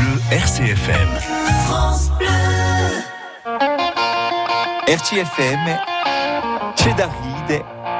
[0.00, 1.08] Bleu RCFM.
[1.66, 2.26] France Bleu.
[4.86, 5.78] RCFM,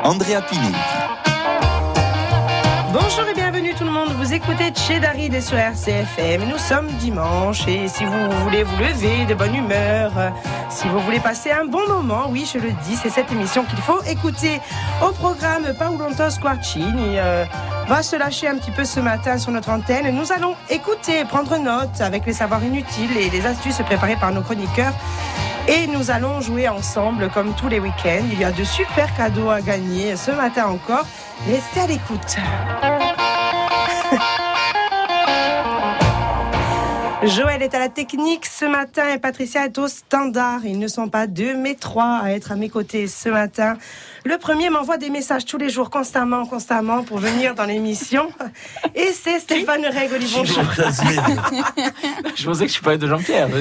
[0.02, 0.72] Andrea Pini.
[2.92, 6.48] Bonjour et bienvenue tout le monde, vous écoutez Chedaride sur RCFM.
[6.48, 10.10] Nous sommes dimanche et si vous voulez vous lever de bonne humeur,
[10.70, 13.80] si vous voulez passer un bon moment, oui je le dis, c'est cette émission qu'il
[13.80, 14.60] faut écouter.
[15.06, 17.44] Au programme Paolonto Squarcini euh,
[17.90, 20.14] va se lâcher un petit peu ce matin sur notre antenne.
[20.14, 24.42] Nous allons écouter, prendre note avec les savoirs inutiles et les astuces préparées par nos
[24.42, 24.92] chroniqueurs.
[25.66, 28.28] Et nous allons jouer ensemble comme tous les week-ends.
[28.30, 31.04] Il y a de super cadeaux à gagner ce matin encore.
[31.48, 32.36] Restez à l'écoute.
[37.24, 40.60] Joël est à la technique ce matin et Patricia est au standard.
[40.64, 43.76] Ils ne sont pas deux mais trois à être à mes côtés ce matin.
[44.24, 48.28] Le premier m'envoie des messages tous les jours, constamment, constamment, pour venir dans l'émission.
[48.94, 50.30] Et c'est Stéphane Régoli.
[50.36, 50.62] Bonjour.
[52.36, 53.48] Je pensais que je parlais de Jean-Pierre.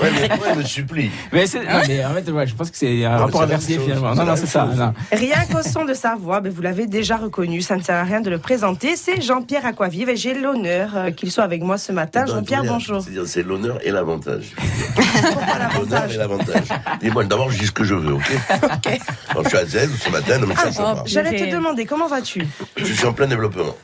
[0.00, 1.10] Ouais, mais elle me supplie?
[1.30, 3.44] Mais, c'est- non, mais en fait, ouais, je pense que c'est un Non, rapport c'est
[3.44, 4.14] inversé finalement.
[4.14, 4.64] C'est Non, non, c'est ça.
[4.74, 4.94] non.
[5.12, 8.04] Rien qu'au son de sa voix, ben vous l'avez déjà reconnu, ça ne sert à
[8.04, 8.96] rien de le présenter.
[8.96, 12.24] C'est Jean-Pierre Aquavive et j'ai l'honneur euh, qu'il soit avec moi ce matin.
[12.24, 13.02] Non, Jean-Pierre, faut dire- bonjour.
[13.02, 14.52] C'est-à-dire, c'est l'honneur et l'avantage.
[15.22, 16.68] L'honneur l'avantage et l'avantage.
[17.02, 18.30] Dis-moi, d'abord, je dis ce que je veux, ok
[19.30, 21.02] Alors, je suis à Z ce matin, ne me cherche Ah, pas.
[21.06, 22.46] J'allais te demander, comment vas-tu?
[22.76, 23.76] Je suis en plein développement.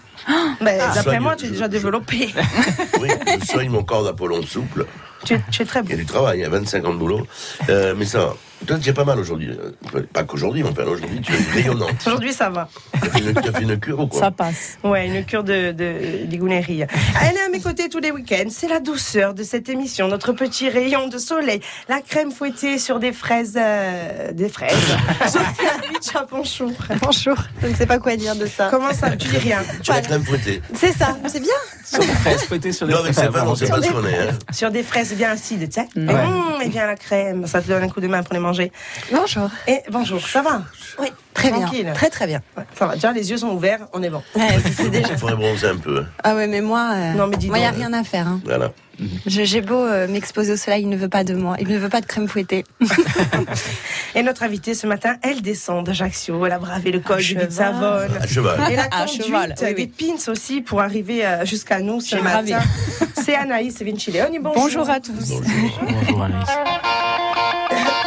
[0.60, 2.34] Ben, D'après moi, tu es je- déjà je- développé.
[3.00, 3.08] Oui,
[3.40, 4.86] je soigne mon corps d'Apollon souple.
[5.24, 6.92] tu, es, tu es très Il y a du travail, il y a 25 ans
[6.94, 7.26] de boulot.
[7.68, 8.36] Euh, mais ça va.
[8.66, 9.50] Toi, tu es pas mal aujourd'hui.
[9.50, 10.88] Euh, Pas qu'aujourd'hui, mon père.
[10.88, 11.90] Aujourd'hui, tu es rayonnante.
[12.06, 12.68] Aujourd'hui, ça va.
[12.94, 14.78] Tu as fait une, tu as fait une cure ou quoi Ça passe.
[14.82, 16.80] Ouais, une cure de, de d'igounerie.
[16.80, 18.48] Elle est à mes côtés tous les week-ends.
[18.48, 21.60] C'est la douceur de cette émission, notre petit rayon de soleil.
[21.88, 23.56] La crème fouettée sur des fraises.
[23.60, 24.74] euh, des fraises.
[25.26, 26.72] Sophia Mitcha, bonjour.
[27.02, 27.36] Bonjour.
[27.62, 28.68] Je ne sais pas quoi dire de ça.
[28.70, 29.58] Comment ça Tu dis rien.
[29.82, 30.62] Tu as la crème fouettée.
[30.74, 31.52] C'est ça, c'est bien.
[31.84, 33.28] Sur des fraises fouettées sur des Non, avec fraises.
[33.28, 34.18] Stéphane, on sait pas ce qu'on est.
[34.18, 34.38] Hein.
[34.50, 35.88] Sur des fraises bien acides, tu sais.
[35.96, 36.14] Et, Ouais.
[36.24, 37.46] hum, et bien la crème.
[37.46, 38.72] Ça te donne un coup de main pour les manger.
[39.12, 39.50] Bonjour.
[39.66, 40.62] Et bonjour, ça va?
[40.98, 41.84] Oui, très Tranquille.
[41.84, 41.92] bien.
[41.92, 42.40] Très très bien.
[42.56, 42.94] Ouais, Ça va.
[42.94, 44.22] Déjà, les yeux sont ouverts, on est bon.
[44.34, 45.08] Ouais, c'est déjà.
[45.10, 45.98] Il faudrait bronzer un peu.
[46.00, 46.06] hein.
[46.24, 48.26] Ah ouais, mais moi, euh, Non, mais dis moi, il n'y a rien à faire.
[48.28, 48.40] hein.
[48.44, 48.72] Voilà.
[49.26, 51.56] J'ai beau euh, m'exposer au soleil, il ne veut pas de moi.
[51.60, 52.64] Il ne veut pas de crème fouettée.
[54.14, 56.46] Et notre invitée ce matin, elle descend d'Ajaccio.
[56.46, 57.52] Elle a bravé le col du cheval.
[57.52, 58.16] Savonne.
[58.22, 58.72] À cheval.
[58.72, 59.86] Et la À conduite cheval, oui, des oui.
[60.16, 62.58] pins aussi pour arriver euh, jusqu'à nous ce matin.
[63.22, 64.38] C'est Anaïs Vincileoni.
[64.38, 64.62] Bonjour.
[64.62, 65.12] Bonjour à tous.
[65.12, 65.42] Bonjour.
[65.82, 66.48] Bonjour Anaïs.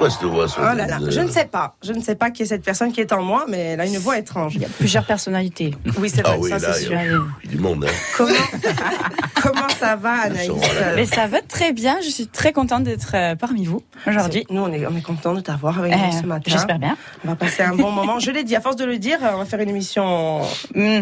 [0.00, 1.76] C'est quoi cette voix Oh là là, je ne sais pas.
[1.82, 3.86] Je ne sais pas qui est cette personne qui est en moi, mais elle a
[3.86, 4.58] une voix étrange.
[4.78, 5.74] Plusieurs personnalités.
[5.98, 6.94] Oui, c'est vrai, Ah oui, ça là, c'est il sûr.
[6.94, 7.84] y a il y a du monde.
[7.86, 7.92] Hein.
[8.16, 8.32] Comment,
[9.42, 10.50] comment ça va, Anaïs.
[10.96, 14.46] Mais ça va très bien, je suis très contente d'être euh, parmi vous aujourd'hui.
[14.50, 16.42] Nous, on est, on est content de t'avoir avec nous Euh, ce matin.
[16.50, 16.96] J'espère bien.
[17.24, 18.18] On va passer un bon moment.
[18.18, 20.40] Je l'ai dit, à force de le dire, on va faire une émission.
[20.74, 21.00] Mm.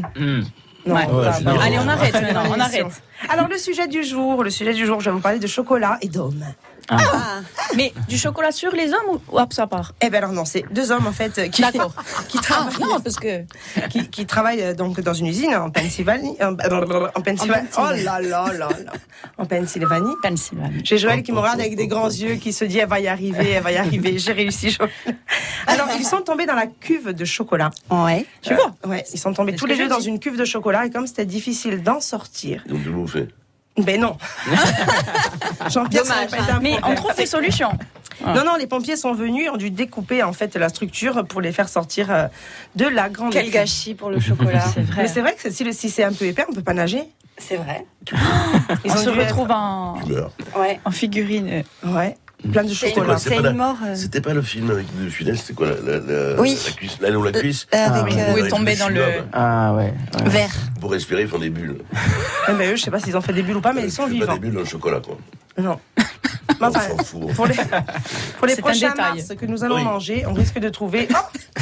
[0.87, 1.07] Non, Ouais.
[1.63, 2.87] Allez, on arrête maintenant, on arrête.
[3.29, 5.99] Alors, le sujet du jour, le sujet du jour, je vais vous parler de chocolat
[6.01, 6.45] et d'hommes.
[7.77, 9.93] Mais du chocolat sur les hommes ou, ou ça part?
[10.01, 11.71] Eh ben alors non, c'est deux hommes en fait euh, qui, Ah,
[12.41, 13.43] travaillent, non, parce que.
[13.91, 16.37] qui, qui travaillent euh, donc dans une usine en Pennsylvanie.
[16.41, 17.69] En, en Pennsylvanie.
[17.77, 18.69] Oh là là là là.
[19.37, 20.15] En Pennsylvanie.
[20.23, 20.81] Pennsylvanie.
[20.83, 23.09] J'ai Joël qui me regarde avec des grands yeux, qui se dit elle va y
[23.09, 24.19] arriver, elle va y arriver.
[24.19, 24.91] J'ai réussi, Joël.
[25.67, 27.71] Alors ils sont tombés dans la cuve de chocolat.
[27.91, 28.25] Ouais.
[28.41, 30.91] Tu vois Ouais, ils sont tombés tous les deux dans une cuve de chocolat et
[30.91, 32.65] comme c'était difficile d'en sortir.
[33.77, 34.17] Ben non.
[35.69, 37.71] Jean-Pierre, ça Dommage, va pas être un Mais on trouve des solutions.
[38.27, 41.53] Non, non, les pompiers sont venus, ont dû découper en fait la structure pour les
[41.53, 42.27] faire sortir euh,
[42.75, 43.33] de la grande.
[43.33, 44.61] Quel gâchis pour le chocolat.
[44.75, 45.03] C'est vrai.
[45.03, 47.05] Mais c'est vrai que si, le- si c'est un peu épais, on peut pas nager.
[47.37, 47.87] C'est vrai.
[48.85, 50.01] Ils on se dû être- retrouve en.
[50.57, 50.81] Ouais.
[50.85, 51.63] en figurine.
[51.87, 52.17] Ouais,
[52.53, 53.77] plein de C'est c'est pas mort.
[53.85, 55.99] euh, C'était pas le film avec de Funès, c'était quoi la, la,
[56.35, 56.57] la, Oui.
[56.67, 58.21] la cuisse, l'aile ou la cuisse avec oui.
[58.21, 58.95] euh, Où est tombé dans le.
[59.01, 59.25] chewing-gum.
[59.33, 59.93] Ah ouais.
[60.23, 60.29] ouais.
[60.31, 60.51] vert.
[60.81, 61.79] Pour respirer, ils font des bulles.
[62.51, 63.93] Eh ben, eux, je sais pas s'ils ont fait des bulles ou pas, mais ils
[63.93, 64.33] sont Pas vivants.
[64.35, 65.19] des bulles dans le chocolat, quoi.
[65.59, 65.79] Non.
[66.61, 66.81] On Enfin,
[67.35, 67.55] pour les,
[68.39, 69.85] pour les prochains mars que nous allons Oui.
[69.85, 71.09] manger, on risque de trouver.
[71.13, 71.17] Oh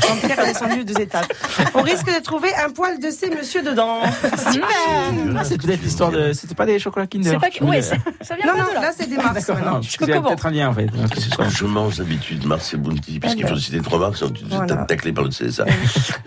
[0.07, 1.27] Jean-Pierre a descendu deux étages.
[1.75, 4.01] On risque de trouver un poil de ces monsieur dedans.
[4.03, 6.33] Ah, c'est peut-être l'histoire de.
[6.33, 7.39] C'était pas des chocolats Kinder.
[7.43, 7.97] C'est pas Ouais, ça
[8.37, 8.81] vient Non, pas non, de là.
[8.83, 9.73] là c'est des mars D'accord, maintenant.
[9.73, 10.87] non, parce qu'il y a peut-être un lien en fait.
[11.15, 13.49] C'est ce que je mange d'habitude, Mars et Bounty, puisqu'il ben.
[13.49, 14.79] faut citer trois marques, sinon tu Voilà.
[14.81, 15.65] fais tacler par le CSA.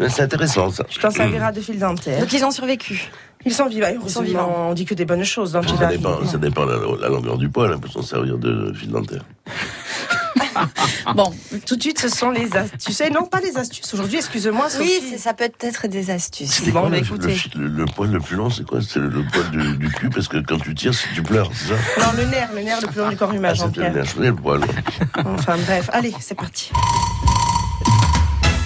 [0.10, 0.84] C'est intéressant, ça.
[0.90, 2.20] Je t'en servirai de fil dentaire.
[2.20, 3.10] Donc ils ont survécu.
[3.46, 3.88] Ils sont vivants.
[3.90, 4.68] Ils sont Heureusement, vivants.
[4.70, 7.38] On dit que des bonnes choses dans le Ça dépend, ça dépend la, la longueur
[7.38, 9.24] du poil, hein, pour s'en servir de fil dentaire.
[11.16, 11.32] Bon,
[11.66, 13.00] Tout de suite, ce sont les astuces.
[13.02, 13.94] Et non, pas les astuces.
[13.94, 14.68] Aujourd'hui, excuse-moi.
[14.80, 16.52] Oui, ça peut être des astuces.
[16.52, 17.28] C'était Bon, quoi le, écoutez.
[17.28, 18.80] le fi- le- le poil le plus long, c'est quoi?
[18.82, 21.70] C'est le, le poil du, du cul, parce que quand tu tires, tu pleures, c'est
[21.70, 21.76] ça?
[22.00, 23.94] Non, le nerf, le nerf le plus long du corps humain, Ah, c'était le Jean-Pierre.
[23.94, 24.62] nerf, je connais le poil.
[25.26, 25.90] Enfin, bref.
[25.94, 26.72] Allez, c'est parti.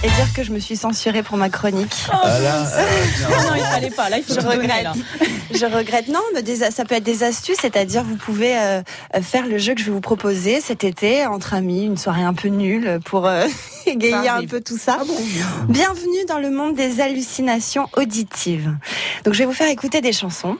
[0.04, 1.94] Et dire que je me suis censurée pour ma chronique.
[2.12, 2.62] Ah là,
[3.30, 4.10] Non, non, il fallait pas.
[4.10, 4.84] Là, il faut Je donner, regrette.
[4.84, 4.92] là.
[5.54, 6.08] Je regrette.
[6.08, 8.82] Non, mais des- ça peut être des astuces, c'est-à-dire vous pouvez euh,
[9.14, 12.22] euh, faire le jeu que je vais vous proposer cet été entre amis, une soirée
[12.22, 13.46] un peu nulle pour euh,
[13.86, 14.98] égayer un peu tout ça.
[15.00, 15.16] Ah bon
[15.68, 18.76] Bienvenue dans le monde des hallucinations auditives.
[19.24, 20.56] Donc je vais vous faire écouter des chansons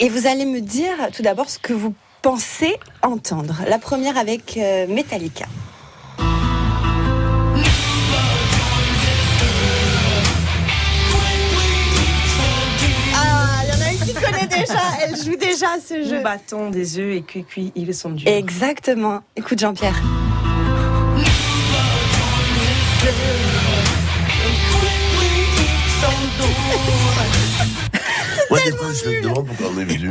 [0.00, 3.54] et vous allez me dire tout d'abord ce que vous pensez entendre.
[3.68, 5.46] La première avec euh, Metallica.
[14.48, 16.22] Déjà, elle joue déjà à ce Nous jeu.
[16.22, 18.28] battons des œufs et cuit cuit, ils sont durs.
[18.28, 19.22] Exactement.
[19.36, 20.00] Écoute Jean-Pierre.
[28.50, 30.10] moi des fois je me demande pourquoi on est venu.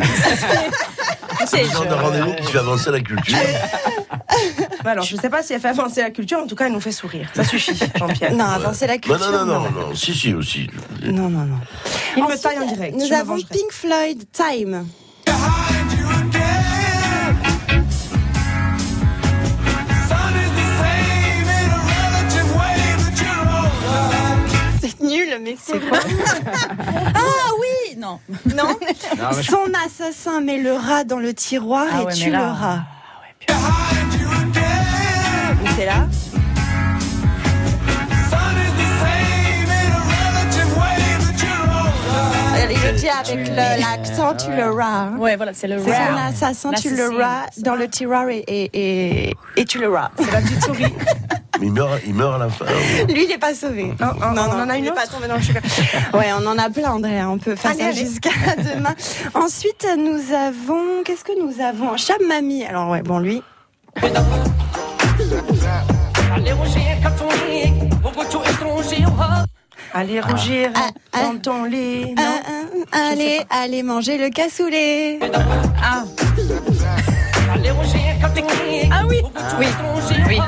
[1.47, 3.37] C'est le genre de rendez-vous qui fait avancer la culture.
[4.87, 6.71] Bah Alors, je sais pas si elle fait avancer la culture, en tout cas, elle
[6.71, 7.29] nous fait sourire.
[7.35, 8.31] Ça suffit, Jean-Pierre.
[8.33, 9.31] Non, avancer la Non, culture.
[9.31, 10.69] non, non, non, non, si, si aussi.
[11.03, 11.57] Non, non, non.
[12.15, 12.95] Il me taille en direct.
[12.95, 13.35] Nous avons.
[13.35, 14.85] Pink Floyd, Time.
[24.79, 25.99] C'est nul, mais c'est quoi
[26.79, 28.19] Ah oui, non.
[28.55, 28.77] Non
[29.43, 32.81] Son assassin met le rat dans le tiroir Ah et ouais, tue le rat.
[33.49, 33.55] Mais
[35.77, 36.07] c'est là
[42.69, 45.11] Il le dit avec le- l'accent, tu le rat.
[45.17, 46.19] Ouais, voilà, c'est le C'est son rap.
[46.29, 48.69] assassin, tu le rat dans le tiroir et, et,
[49.29, 50.11] et, et tu le rat.
[50.19, 50.93] C'est la petite souris.
[51.59, 52.65] Mais il meurt, il meurt à la fin.
[53.07, 53.93] Lui, il n'est pas sauvé.
[53.99, 55.61] Non, on- on en a il une est pas autre tombé dans le chocolat.
[56.13, 57.23] Ouais, on en a plein, André.
[57.23, 58.93] On peut faire Allez, ça jusqu'à demain.
[59.33, 61.03] Ensuite, nous avons.
[61.05, 61.95] Qu'est-ce que nous avons?
[61.97, 62.65] Chab Mamie.
[62.65, 63.41] Alors, ouais, bon, lui.
[69.93, 71.23] Allez rougir ah, ah.
[71.23, 72.13] dans ton lit.
[72.17, 75.19] Ah, Non ah, allez, allez manger le cassoulet.
[75.81, 76.03] Ah.
[78.91, 79.21] Ah oui.
[79.59, 79.67] Oui.
[80.27, 80.39] Oui.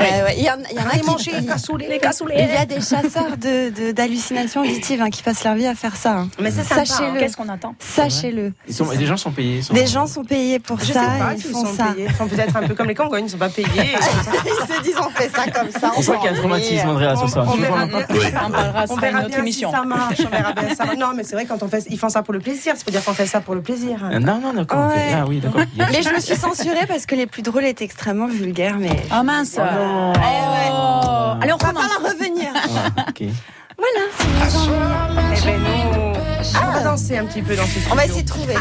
[0.00, 1.06] Euh, ouais, Il y en, il y en a Allez qui.
[1.06, 1.30] manger.
[1.32, 2.00] Les
[2.46, 5.74] Il y a des chasseurs de- de- d'hallucinations auditives hein, qui passent leur vie à
[5.74, 6.12] faire ça.
[6.12, 6.28] hein.
[6.40, 6.84] Mais c'est sympa.
[6.84, 7.18] Sachez-le.
[7.20, 7.74] Qu'est-ce qu'on attend?
[7.78, 8.52] Sachez-le.
[8.96, 9.62] Des gens sont payés.
[9.62, 11.84] sont- Des gens sont payés pour Je sais ça pas ils font sont ça.
[11.94, 12.06] payés.
[12.10, 13.66] Ils sont peut-être un peu comme les Congos, ils ne sont pas payés.
[13.68, 14.30] ça.
[14.70, 15.92] Ils se disent on fait ça comme ça.
[15.96, 17.46] On sent qu'il y a un traumatisme, Andrea, ce On- soir.
[17.52, 18.06] on verra bien.
[18.08, 19.70] On sur verra bien émission.
[19.70, 20.16] si ça marche.
[20.20, 20.98] On verra bien si ça marche.
[20.98, 22.74] Non, mais c'est vrai quand on fait, ils font ça pour le plaisir.
[22.76, 23.98] C'est pour dire qu'on fait ça pour le plaisir.
[24.10, 24.88] Euh, Non, non, d'accord.
[24.90, 25.60] Ah oui, d'accord.
[25.76, 28.90] Mais je me suis censurée parce que les plus drôles étaient extrêmement vulgaires, mais.
[29.10, 29.56] Ah mince.
[29.90, 30.12] Non.
[30.16, 31.42] Oh.
[31.42, 32.50] Allez, on va la revenir.
[32.96, 33.22] Ah, ok.
[33.80, 34.26] Voilà, c'est
[34.58, 35.38] ennuis.
[35.38, 35.60] Eh ben
[35.94, 36.12] nous,
[36.54, 37.88] on va danser un petit peu dans ce studio.
[37.90, 38.54] On va essayer de trouver.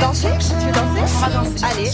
[0.00, 0.28] danser?
[0.38, 1.02] Tu veux danser?
[1.04, 1.64] On va danser.
[1.64, 1.90] Allez.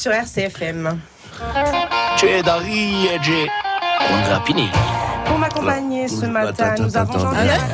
[0.00, 0.98] Sur RCFM.
[2.16, 2.40] C'è.
[5.26, 7.66] Pour m'accompagner ce matin, nous avons Jean-Pierre.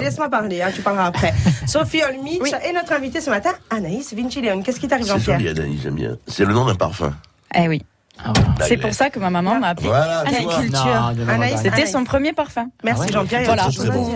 [0.00, 1.34] Laisse-moi parler, hein, tu parleras après.
[1.66, 4.62] Sophie Olmich et notre invitée ce matin, Anaïs Vincileon.
[4.62, 6.16] Qu'est-ce qui t'arrive, C'est Jean-Pierre joli, Anaïs, j'aime bien.
[6.28, 7.12] C'est le nom d'un parfum.
[7.52, 7.82] Eh oui.
[8.24, 10.20] Ah, C'est pour ça que ma maman m'a appelé Voilà.
[10.20, 11.12] Agriculture.
[11.60, 12.68] C'était son premier parfum.
[12.84, 13.42] Merci Ah ouais, Jean-Pierre.
[13.46, 13.64] Voilà,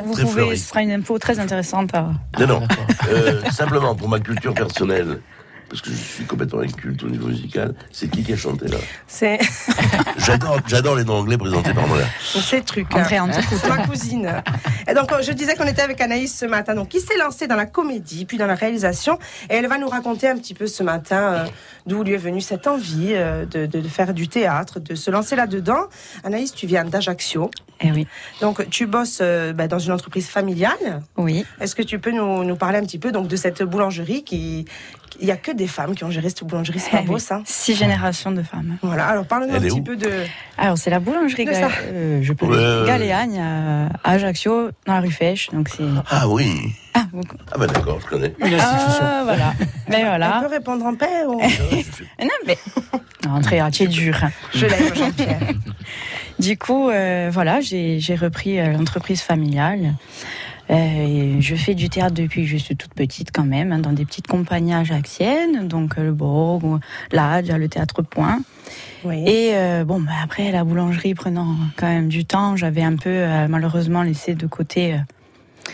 [0.05, 1.93] vous, pouvez, ce sera une info très intéressante.
[1.95, 2.63] à- Non, non.
[3.11, 5.19] Euh, simplement, pour ma culture personnelle,
[5.75, 8.77] parce que je suis complètement inculte au niveau musical, c'est qui qui a chanté là
[9.09, 9.41] C'est
[10.19, 11.99] J'adore, j'adore les noms anglais présentés par moi.
[12.23, 12.95] ces trucs.
[12.95, 13.59] André, on t'écoute.
[13.61, 14.43] C'est ma cousine.
[14.89, 17.57] Et donc, je disais qu'on était avec Anaïs ce matin, donc qui s'est lancée dans
[17.57, 19.19] la comédie, puis dans la réalisation,
[19.51, 21.45] et elle va nous raconter un petit peu ce matin euh,
[21.87, 25.11] d'où lui est venue cette envie euh, de, de- de faire du théâtre, de se
[25.11, 25.85] lancer là-dedans.
[26.25, 27.51] Anaïs, tu viens d'Ajaccio,
[27.81, 28.07] Eh oui.
[28.41, 31.03] donc tu bosses euh, bah, dans une entreprise familiale.
[31.17, 31.45] Oui.
[31.61, 34.65] Est-ce que tu peux nous, nous parler un petit peu donc de cette boulangerie qui,
[35.21, 37.19] il y a que des femmes qui ont géré cette boulangerie, c'est pas Eh beau
[37.19, 37.43] ça.
[37.45, 38.79] Six générations de femmes.
[38.83, 39.07] Voilà.
[39.07, 40.11] Alors parle-nous un petit peu de.
[40.59, 41.69] Alors, c'est la boulangerie Ga- ça.
[41.89, 42.87] euh, je peux Ouais.
[42.87, 45.51] Galéagne à Ajaccio, dans la rue Fèche.
[45.51, 45.85] Donc, c'est.
[46.11, 46.73] Ah oui.
[46.95, 47.23] Ah, vous-
[47.53, 48.33] Ah bah d'accord, je connais.
[48.39, 49.03] Une institution.
[49.05, 49.53] ah, voilà.
[49.89, 50.41] Mais voilà.
[50.43, 51.41] peut répondre en paix ou...
[51.43, 51.47] Ah,
[52.25, 52.59] Non, mais.
[53.59, 54.17] À tu es dur.
[54.55, 55.41] Je l'aime, Jean-Pierre.
[56.39, 59.95] Du coup, euh, voilà, j'ai j'ai repris euh, l'entreprise familiale.
[60.71, 63.93] Euh, je fais du théâtre depuis que je suis toute petite quand même, hein, dans
[63.93, 66.79] des petites compagnies ajaxiennes, donc euh, le Borg, ou
[67.13, 68.41] l'Adja, le Théâtre Point.
[69.05, 69.23] Oui.
[69.27, 73.11] Et euh, bon, bah, après la boulangerie prenant quand même du temps, j'avais un peu
[73.11, 74.97] euh, malheureusement laissé de côté.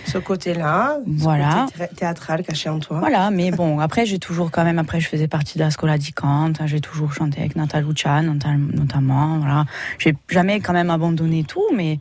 [0.07, 1.67] Ce côté-là, ce Voilà.
[1.73, 2.99] côté thé- théâtral caché en toi.
[3.01, 5.99] voilà, mais bon, après j'ai toujours quand même, après je faisais partie de la Scola
[5.99, 9.65] di Cante, hein, j'ai toujours chanté avec Nathalie Chan notamment, voilà.
[9.99, 11.99] J'ai jamais quand même abandonné tout, mais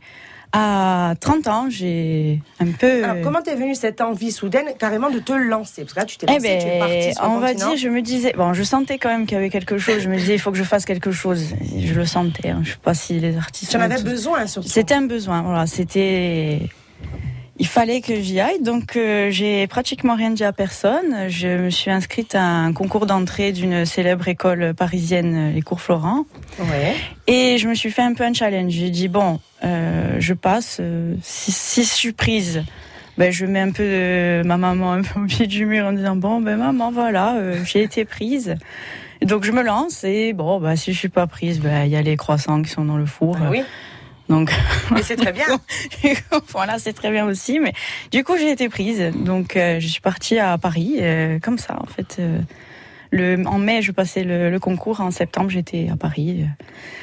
[0.52, 3.04] à 30 ans, j'ai un peu...
[3.04, 5.82] Alors, comment t'es venue cette envie soudaine carrément de te lancer?
[5.82, 7.48] Parce que là, tu t'es Eh lancée, tu es partie ben, sur le on va
[7.52, 7.68] continent.
[7.68, 10.00] dire, je me disais, bon, je sentais quand même qu'il y avait quelque chose.
[10.00, 11.52] Je me disais, il faut que je fasse quelque chose.
[11.76, 12.48] Et Je le sentais.
[12.50, 12.62] hein.
[12.64, 13.70] Je sais pas si les artistes.
[13.70, 14.68] Tu en avais besoin, surtout.
[14.68, 15.42] C'était un besoin.
[15.42, 16.62] Voilà, c'était.
[17.62, 21.28] Il fallait que j'y aille, donc euh, j'ai pratiquement rien dit à personne.
[21.28, 26.24] Je me suis inscrite à un concours d'entrée d'une célèbre école parisienne, les cours Florent,
[26.58, 26.94] Ouais.
[27.26, 28.72] et je me suis fait un peu un challenge.
[28.72, 30.78] J'ai dit bon, euh, je passe.
[30.80, 32.64] euh, si, si je suis prise,
[33.18, 35.92] ben je mets un peu de ma maman un peu au pied du mur en
[35.92, 38.56] disant bon ben maman voilà, euh, j'ai été prise.
[39.20, 41.90] Et donc je me lance et bon bah si je suis pas prise, ben il
[41.90, 43.36] y a les croissants qui sont dans le four.
[43.38, 43.60] Ah oui,
[44.30, 44.52] Donc
[44.92, 45.46] mais c'est très bien.
[46.48, 47.58] voilà, c'est très bien aussi.
[47.58, 47.72] Mais
[48.12, 49.02] du coup, j'ai été prise.
[49.14, 52.16] Donc, euh, je suis partie à Paris, euh, comme ça, en fait.
[52.20, 52.38] euh,
[53.12, 55.00] le, en mai, je passais le, le concours.
[55.00, 56.44] En septembre, j'étais à Paris.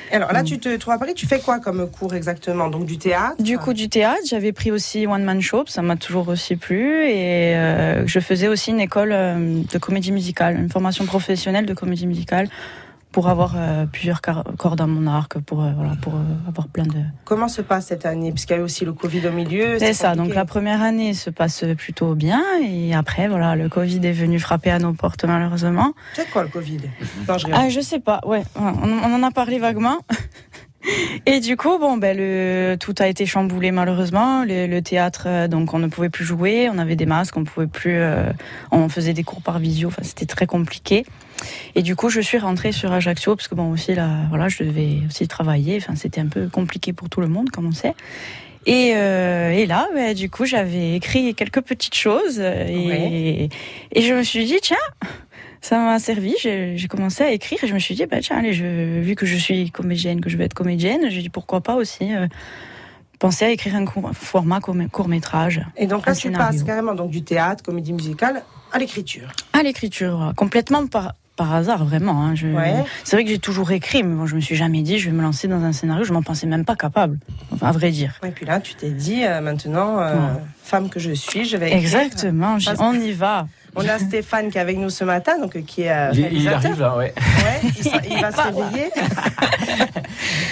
[0.09, 2.69] Alors là, tu te trouves à Paris, tu fais quoi comme cours exactement?
[2.69, 3.43] Donc du théâtre?
[3.43, 5.65] Du coup, du théâtre, j'avais pris aussi One Man Show.
[5.67, 7.09] Ça m'a toujours aussi plu.
[7.09, 7.55] Et
[8.05, 12.47] je faisais aussi une école de comédie musicale, une formation professionnelle de comédie musicale
[13.17, 16.83] pour avoir euh, plusieurs cordes à mon arc, pour, euh, voilà, pour euh, avoir plein
[16.83, 18.31] de, Comment se passe cette année?
[18.31, 19.79] Puisqu'il y a eu aussi le Covid au milieu.
[19.79, 24.05] C'est ça, donc la première année se passe plutôt bien et après voilà, le Covid
[24.05, 25.93] est venu frapper à nos portes malheureusement.
[26.13, 26.81] C'est quoi le Covid?
[27.27, 27.59] Non, je rigole.
[27.59, 29.97] Ah je sais pas, ouais, on, on en a parlé vaguement.
[31.25, 34.43] Et du coup, bon, ben le tout a été chamboulé malheureusement.
[34.45, 37.67] Le, théâtre, euh, donc on ne pouvait plus jouer, on avait des masques, on pouvait
[37.67, 38.31] plus, euh,
[38.71, 39.89] on faisait des cours par visio.
[39.89, 41.05] Enfin, c'était très compliqué.
[41.75, 44.63] Et du coup, je suis rentrée sur Ajaccio parce que bon aussi là, voilà, je
[44.63, 45.77] devais aussi travailler.
[45.77, 47.93] Enfin, c'était un peu compliqué pour tout le monde, comme on sait.
[48.67, 52.43] Et, euh, et là, du coup, j'avais écrit quelques petites choses et,
[52.87, 53.49] Ouais.
[53.93, 54.75] et je me suis dit tiens,
[55.61, 56.35] ça m'a servi.
[56.41, 59.25] J'ai commencé à écrire et je me suis dit bah tiens allez, je, vu que
[59.25, 62.27] je suis comédienne, que je vais être comédienne, j'ai dit pourquoi pas aussi euh,
[63.19, 65.61] penser à écrire un court- format court métrage.
[65.77, 68.43] Et donc là, tu passes carrément donc du théâtre, comédie musicale,
[68.73, 69.29] à l'écriture.
[69.53, 72.21] À l'écriture, complètement par, par hasard, vraiment.
[72.25, 72.35] hein.
[72.35, 72.83] Je- Ouais.
[73.05, 75.15] C'est vrai que j'ai toujours écrit, mais bon, je me suis jamais dit, je vais
[75.15, 77.19] me lancer dans un scénario, je m'en pensais même pas capable,
[77.61, 78.19] à vrai dire.
[78.25, 80.41] Et puis là, tu t'es dit, euh, maintenant, euh, Ouais.
[80.63, 81.81] femme que je suis, je vais écrire.
[82.01, 83.47] Exactement, on y va.
[83.75, 86.41] On a Stéphane qui est avec nous ce matin, donc euh, qui est euh, Il,
[86.41, 87.13] il arrive là, ouais.
[87.15, 87.71] Ouais,
[88.09, 88.89] il, va se réveiller.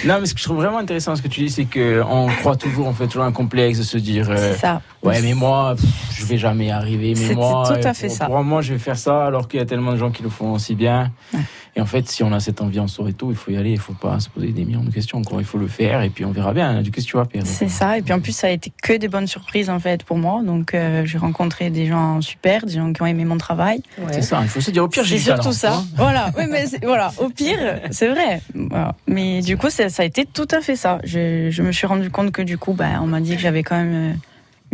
[0.04, 2.54] Non, mais ce que je trouve vraiment intéressant, ce que tu dis, c'est qu'on croit
[2.56, 4.30] toujours, on fait toujours un complexe de se dire.
[4.30, 4.80] euh, C'est ça.
[5.02, 7.14] Ouais, mais moi, pff, je vais jamais y arriver.
[7.16, 8.26] Mais C'est moi, tout à fait pour, ça.
[8.26, 10.28] pour moi, je vais faire ça, alors qu'il y a tellement de gens qui le
[10.28, 11.10] font aussi bien.
[11.34, 11.40] Ouais.
[11.76, 13.56] Et en fait, si on a cette envie en sort et tout, il faut y
[13.58, 13.70] aller.
[13.72, 15.20] Il faut pas se poser des millions de questions.
[15.22, 15.40] Quoi.
[15.40, 16.80] Il faut le faire et puis on verra bien.
[16.80, 17.98] Du qu'est-ce que tu vas faire C'est ça.
[17.98, 20.40] Et puis en plus, ça a été que des bonnes surprises en fait pour moi.
[20.42, 23.82] Donc euh, j'ai rencontré des gens super, des gens qui ont aimé mon travail.
[23.98, 24.06] Ouais.
[24.12, 24.40] C'est ça.
[24.42, 25.74] Il faut se dire au pire, j'ai C'est du talent, surtout ça.
[25.74, 25.84] hein.
[25.96, 26.30] Voilà.
[26.38, 27.12] Oui, mais voilà.
[27.18, 27.58] Au pire,
[27.90, 28.40] c'est vrai.
[28.54, 28.94] Voilà.
[29.06, 30.98] Mais du coup, ça a été tout à fait ça.
[31.04, 33.62] Je, je me suis rendu compte que du coup, ben, on m'a dit que j'avais
[33.62, 34.14] quand même euh,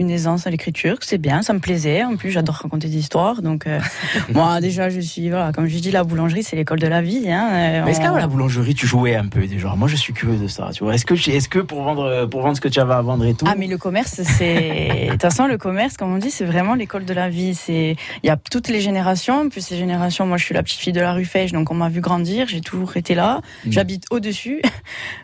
[0.02, 2.04] une aisance à l'écriture, que c'est bien, ça me plaisait.
[2.04, 3.40] En plus, j'adore raconter des histoires.
[3.42, 3.80] Donc, euh,
[4.34, 7.30] moi, déjà, je suis, voilà, comme je dis, la boulangerie, c'est l'école de la vie.
[7.30, 7.48] Hein.
[7.52, 9.74] Euh, Mais est-ce on- qu'à la boulangerie, tu jouais un peu déjà?
[9.76, 10.68] Moi, je suis curieux de ça.
[10.74, 13.00] Tu vois, est-ce que, est-ce que pour vendre, pour vendre ce que tu avais à
[13.02, 16.18] vendre et tout Ah mais le commerce c'est de toute façon le commerce comme on
[16.18, 19.62] dit c'est vraiment l'école de la vie c'est il y a toutes les générations puis
[19.62, 21.88] ces générations moi je suis la petite fille de la rue Fèche donc on m'a
[21.88, 23.70] vu grandir j'ai toujours été là Mm.
[23.72, 24.60] j'habite au dessus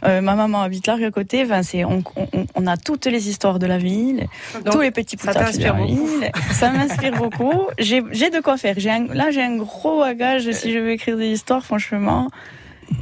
[0.02, 3.58] ma maman habite là à côté enfin c'est on, on, on a toutes les histoires
[3.58, 4.26] de la ville
[4.68, 6.06] Donc, tous les petits ça de la t'inspire beaucoup.
[6.06, 7.66] ville ça m'inspire beaucoup.
[7.78, 8.76] J'ai de quoi faire.
[8.78, 10.50] Un- là j'ai un gros bagage.
[10.52, 12.28] Si je veux écrire des histoires franchement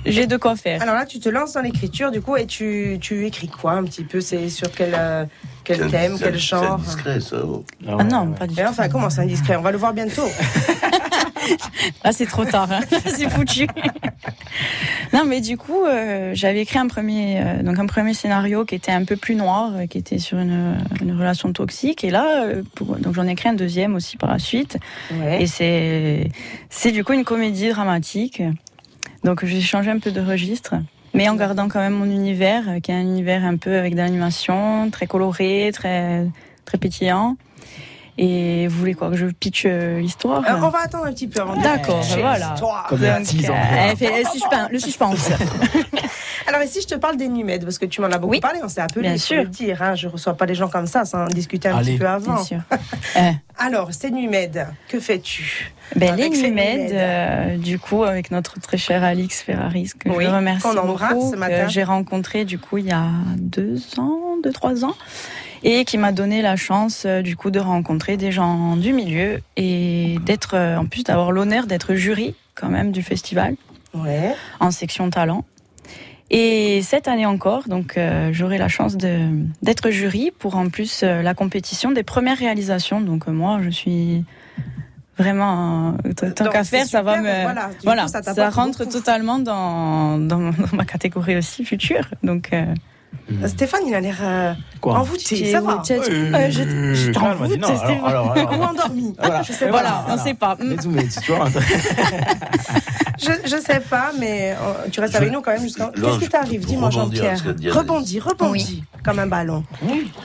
[0.04, 0.82] j'ai de quoi faire.
[0.82, 3.85] Alors là, tu te lances dans l'écriture, du coup, et tu, tu écris quoi un
[3.85, 4.20] petit peu?
[4.20, 5.25] C'est sur quel, euh,
[5.64, 6.80] quel thème, quel genre?
[6.82, 7.37] C'est discret, ça.
[7.44, 7.64] oh.
[7.87, 10.26] ah non pas du tout enfin, comment c'est indiscret On va le voir bientôt.
[12.05, 12.71] Là, c'est trop tard.
[12.73, 12.81] hein.
[13.07, 13.66] c'est foutu.
[15.12, 18.75] non, mais du coup, euh, j'avais écrit un premier, euh, donc un premier scénario qui
[18.75, 22.05] était un peu plus noir, euh, qui était sur une, une relation toxique.
[22.05, 24.78] Et là, pour- donc j'en ai écrit un deuxième aussi par la suite.
[25.12, 25.43] Ouais.
[25.43, 26.31] Et c'est,
[26.71, 28.43] c'est du coup une comédie dramatique.
[29.25, 30.75] Donc j'ai changé un peu de registre.
[31.14, 33.99] Mais en gardant quand même mon univers, qui est un univers un peu avec de
[34.00, 36.26] l'animation, très coloré, très,
[36.66, 37.37] très pétillant.
[38.18, 41.28] Et vous voulez quoi que je pitch euh, l'histoire Euh, on va attendre un petit
[41.28, 42.50] peu avant de D'accord, pitcher voilà.
[42.50, 42.87] l'histoire.
[42.88, 44.23] Comme Donc, en euh, fait
[44.70, 45.30] le suspense.
[46.49, 48.40] Alors ici, je te parle des numèdes, parce que tu m'en as beaucoup Oui.
[48.40, 49.42] parlé, on s'est appelé, Bien sûr.
[49.42, 49.83] le dire.
[49.83, 51.92] Hein, je reçois pas les gens comme ça sans en discuter un Allez.
[51.92, 52.35] petit peu avant.
[52.37, 52.61] Bien sûr.
[53.59, 56.90] Alors, ces numèdes, que fais-tu ben, les Numed.
[56.92, 61.14] euh, du coup, avec notre très cher Alix Ferraris, que Oui, je remercie qu'on embrasse
[61.14, 61.64] beaucoup, ce matin.
[61.64, 64.94] que j'ai rencontré du coup il y a deux ans, deux trois ans,
[65.68, 69.40] et qui m'a donné la chance euh, du coup de rencontrer des gens du milieu
[69.57, 73.57] et d'être, euh, en plus d'avoir l'honneur d'être jury quand même du festival
[73.92, 74.33] Ouais.
[74.61, 75.44] en section talent.
[76.31, 81.22] Et cette année encore, donc euh, j'aurai la chance d'être jury pour en plus euh,
[81.22, 83.00] la compétition des premières réalisations.
[83.00, 84.24] Donc euh, moi, je suis
[85.18, 88.90] vraiment tant- qu'à faire, ça va me voilà, du voilà, coup, ça rentre beaucoup.
[88.92, 92.07] totalement dans, dans dans ma catégorie aussi future.
[92.22, 92.50] Donc
[93.31, 95.83] euh, Euh, Stéphane, il a l'air euh, Quoi envoûté, ça va.
[95.90, 98.59] euh, je- je t'en Calme, fous, dis non, c'est- alors, alors, alors.
[98.59, 99.14] Ou endormi.
[99.19, 99.42] Voilà.
[99.42, 99.71] Je sais pas.
[99.73, 100.57] voilà, on sait pas.
[100.61, 101.49] Mais tout, mais tu vois,
[103.19, 105.90] Je, je sais pas, mais euh, tu restes Je- avec nous quand même jusqu'à.
[105.95, 106.66] Qu'est-ce qui t'arrive?
[106.66, 107.38] Dis-moi, Jean-Pierre.
[107.73, 109.64] Rebondis, rebondis, comme un ballon.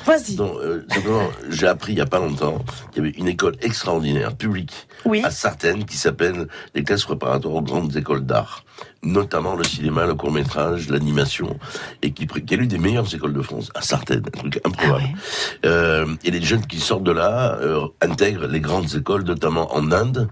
[0.06, 0.36] Vas-y.
[0.36, 2.60] Donc, euh, simplement, j'ai appris il n'y a pas longtemps
[2.92, 5.22] qu'il y avait une école extraordinaire, publique, Oui.
[5.24, 8.66] à Sartène, qui s'appelle les classes préparatoires aux grandes écoles d'art,
[9.04, 11.58] notamment le cinéma, le court-métrage, l'animation,
[12.02, 15.10] et qui, qui est l'une des meilleures écoles de France, à Sartène, un truc improbable.
[15.66, 19.92] Euh, et les jeunes qui sortent de là euh, intègrent les grandes écoles, notamment en
[19.92, 20.30] Inde,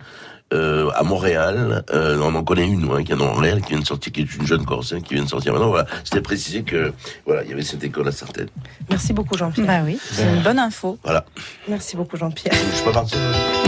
[0.52, 3.80] euh, à Montréal, euh, on en connaît une, hein, qui est à Montréal, qui vient
[3.82, 5.70] de sortir, qui est une jeune Corsaire, qui vient de sortir maintenant.
[5.70, 6.92] Voilà, c'était précisé que
[7.26, 8.50] voilà, il y avait cette école à Sartène.
[8.90, 9.68] Merci beaucoup, Jean-Pierre.
[9.68, 10.98] Bah oui, c'est une bonne info.
[11.04, 11.24] Voilà,
[11.68, 12.54] Merci beaucoup, Jean-Pierre.
[12.54, 13.16] je suis pas parti.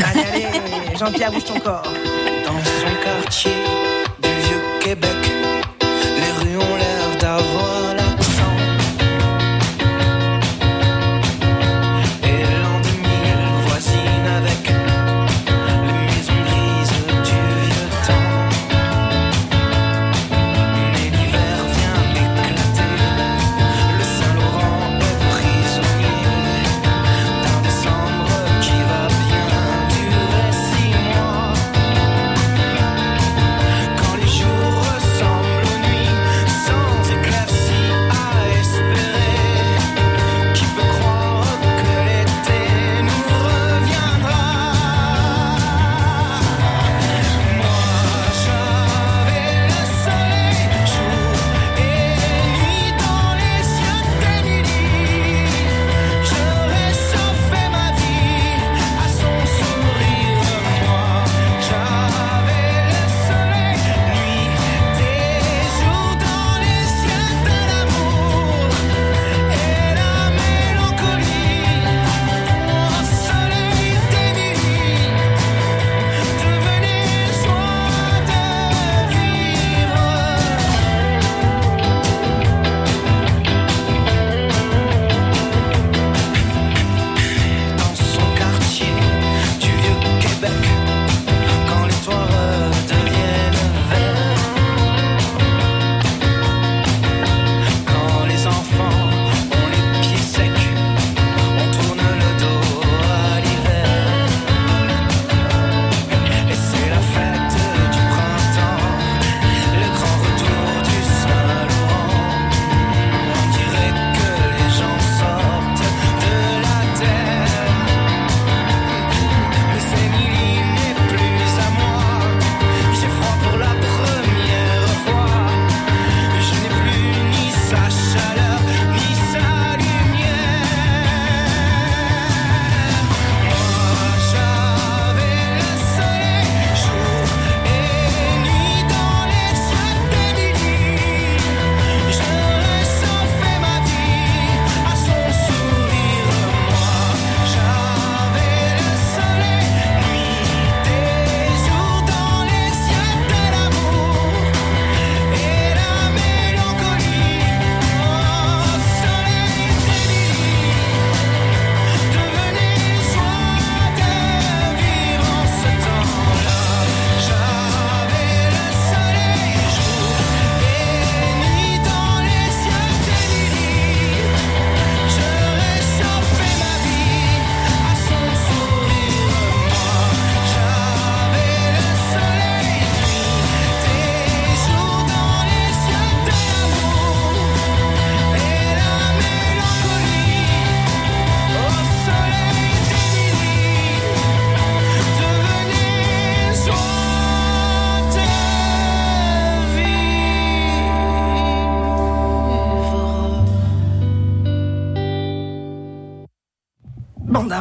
[0.04, 1.84] Allez, allez, Jean-Pierre, bouge ton corps.
[2.46, 3.52] Dans son quartier
[4.82, 5.51] Québec,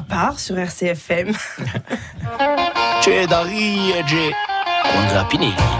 [0.00, 1.32] à part sur RCFM.
[3.00, 4.32] C'è da riege
[4.82, 5.79] con Rapinelli.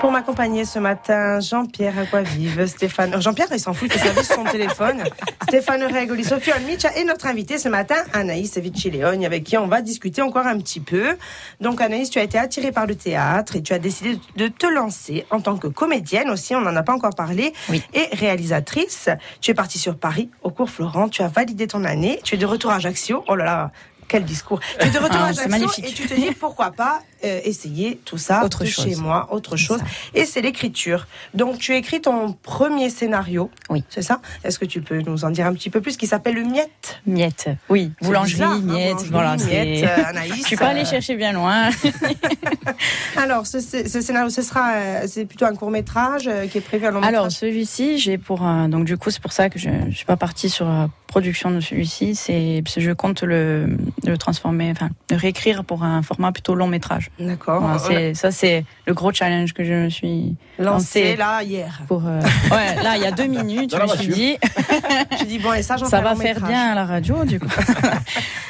[0.00, 3.14] Pour m'accompagner ce matin, Jean-Pierre Aquavive, Stéphane.
[3.14, 5.02] euh, Jean-Pierre, il s'en fout, il fait service sur son téléphone.
[5.42, 9.82] Stéphane Regoli, Sophie Olmicha et notre invité ce matin, Anaïs Viccileone, avec qui on va
[9.82, 11.16] discuter encore un petit peu.
[11.60, 14.66] Donc, Anaïs, tu as été attirée par le théâtre et tu as décidé de te
[14.66, 17.82] lancer en tant que comédienne aussi, on n'en a pas encore parlé, Oui.
[17.92, 19.08] et réalisatrice.
[19.40, 22.38] Tu es partie sur Paris, au cours Florent, tu as validé ton année, tu es
[22.38, 23.24] de retour à Ajaccio.
[23.26, 23.72] Oh là là,
[24.08, 24.60] quel discours.
[24.80, 25.86] Tu es de retour Ah, à Ajaccio magnifique.
[25.88, 28.84] et tu te dis pourquoi pas euh, essayer tout ça Autre de chose.
[28.84, 29.78] chez moi, autre chose.
[29.78, 29.84] ça.
[30.14, 31.06] Et c'est l'écriture.
[31.34, 33.50] Donc tu écris ton premier scénario.
[33.70, 33.84] Oui.
[33.88, 34.20] C'est ça?
[34.44, 37.00] Est-ce que tu peux nous en dire un petit peu plus qui s'appelle Le Miette?
[37.06, 37.92] Miette, oui.
[38.02, 39.36] Boulangerie, bizarre, hein, miette, boulangerie, voilà.
[39.36, 40.34] miette, euh, Anaïs.
[40.36, 41.68] Je suis pas allée euh, chercher bien loin.
[43.16, 46.86] Alors ce, ce- scénario, ce sera, euh, c'est plutôt un court métrage qui est prévu
[46.86, 47.32] à long Alors métrage?
[47.32, 50.48] celui-ci, j'ai pour donc du coup c'est pour ça que je, je suis pas partie
[50.50, 50.66] sur
[51.08, 52.14] production de celui-ci.
[52.14, 57.10] C'est je compte le, le transformer, enfin le réécrire pour un format plutôt long métrage.
[57.18, 57.60] D'accord.
[57.62, 61.16] Voilà, c'est ça c'est le gros challenge que je me suis a lancé lancé.
[61.16, 61.80] là hier.
[61.88, 62.06] pour.
[62.06, 62.20] euh,
[62.52, 64.36] Ouais, là il y a deux minutes, je me suis dit
[65.18, 66.48] J'ai dit bon et ça ça va faire métrage.
[66.48, 67.48] bien à la radio du coup.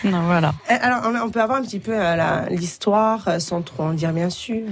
[0.04, 0.52] non voilà.
[0.70, 3.92] Euh, Alors on, peut avoir un petit peu euh, la- l'histoire euh, sans trop en
[3.94, 4.62] dire bien sûr.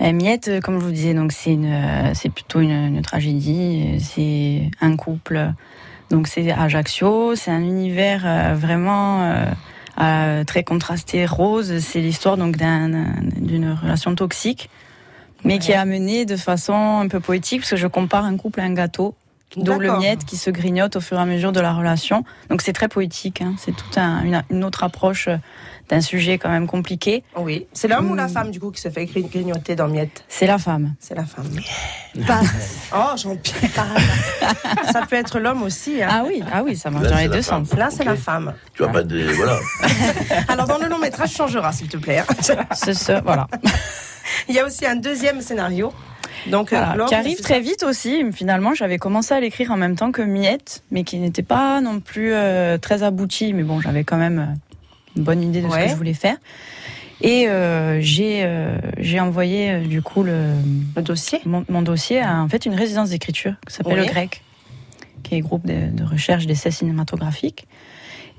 [0.00, 3.02] Euh, Miette, euh, comme je vous disais, donc c'est une, euh, c'est plutôt une, une
[3.02, 3.94] tragédie.
[3.94, 5.52] euh, C'est un couple.
[6.10, 7.34] Donc c'est Ajaccio.
[7.34, 9.22] C'est un univers euh, vraiment
[10.00, 11.78] euh, très contrasté, rose.
[11.80, 14.70] C'est l'histoire donc d'un- d'un- d'une relation toxique,
[15.44, 18.60] mais qui est amenée de façon un peu poétique parce que je compare un couple
[18.60, 19.14] à un gâteau.
[19.56, 20.00] D'où le D'accord.
[20.00, 22.24] miette qui se grignote au fur et à mesure de la relation.
[22.50, 23.40] Donc c'est très poétique.
[23.40, 23.54] hein.
[23.58, 25.36] C'est toute une, une autre approche euh,
[25.88, 27.22] d'un sujet quand même compliqué.
[27.36, 27.66] Oui.
[27.72, 30.24] C'est l'homme ou la femme du coup qui se fait gri- grignoter dans Miette?
[30.28, 30.94] C'est la femme.
[31.00, 31.50] C'est la femme.
[32.94, 33.70] Oh Jean-Pierre.
[34.92, 36.02] ça peut être l'homme aussi.
[36.02, 36.08] hein.
[36.10, 37.64] Ah oui, ah oui, ça marche Là, dans les deux femme.
[37.66, 37.76] sens.
[37.78, 38.54] Là, c'est la femme.
[38.74, 39.22] Tu vas pas de.
[39.34, 39.58] Voilà.
[40.48, 42.22] Alors, dans le long métrage, tu changeras, s'il te plaît.
[42.72, 43.46] C'est ça, voilà.
[44.48, 45.92] Il y a aussi un deuxième scénario.
[46.48, 48.22] Donc, euh, Voilà, qui arrive très vite aussi.
[48.32, 52.00] Finalement, j'avais commencé à l'écrire en même temps que Miette, mais qui n'était pas non
[52.00, 53.52] plus euh, très abouti.
[53.52, 54.65] Mais bon, j'avais quand même euh,
[55.16, 55.84] une bonne idée de ce Ouais.
[55.84, 56.36] que je voulais faire.
[57.22, 60.50] Et euh, j'ai euh, j'ai envoyé euh, du coup le,
[60.94, 61.40] le dossier.
[61.46, 64.06] mon, mon dossier à en fait une résidence d'écriture qui s'appelle Oui.
[64.06, 64.42] le Grec,
[65.22, 67.66] qui est groupe de, de recherche d'essais cinématographiques.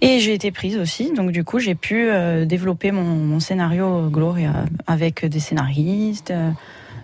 [0.02, 2.08] Et j'ai été prise aussi, donc du coup j'ai pu
[2.46, 6.32] développer mon, mon scénario Gloria avec des scénaristes.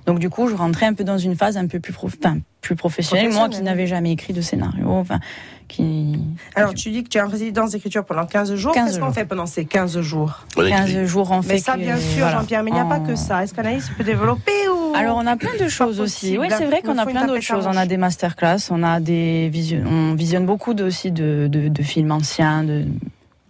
[0.07, 0.11] Euh.
[0.11, 2.37] donc du coup je rentrais un peu dans une phase un peu plus, prof- enfin,
[2.61, 5.19] plus professionnelle, moi qui n'avais jamais écrit de scénario, enfin
[5.67, 6.19] qui
[6.55, 8.73] Alors, tu dis que tu es en résidence d'écriture pendant 15 jours.
[8.73, 10.45] 15 Qu'est-ce qu'on fait pendant ces 15 jours?
[10.57, 10.71] On écrit.
[10.93, 11.53] 15 jours en fait.
[11.53, 13.43] Mais ça, que- bien sûr, voilà, Jean-Pierre, mais il n'y a pas que ça.
[13.43, 16.37] Est-ce qu'Anaïs peut développer ou Alors on a plein de choses aussi.
[16.37, 17.65] Oui, c'est vrai qu'on a plein d'autres choses.
[17.65, 19.83] On a des masterclass, on a des vision...
[19.89, 22.85] on visionne beaucoup de- aussi de, de, de films anciens, de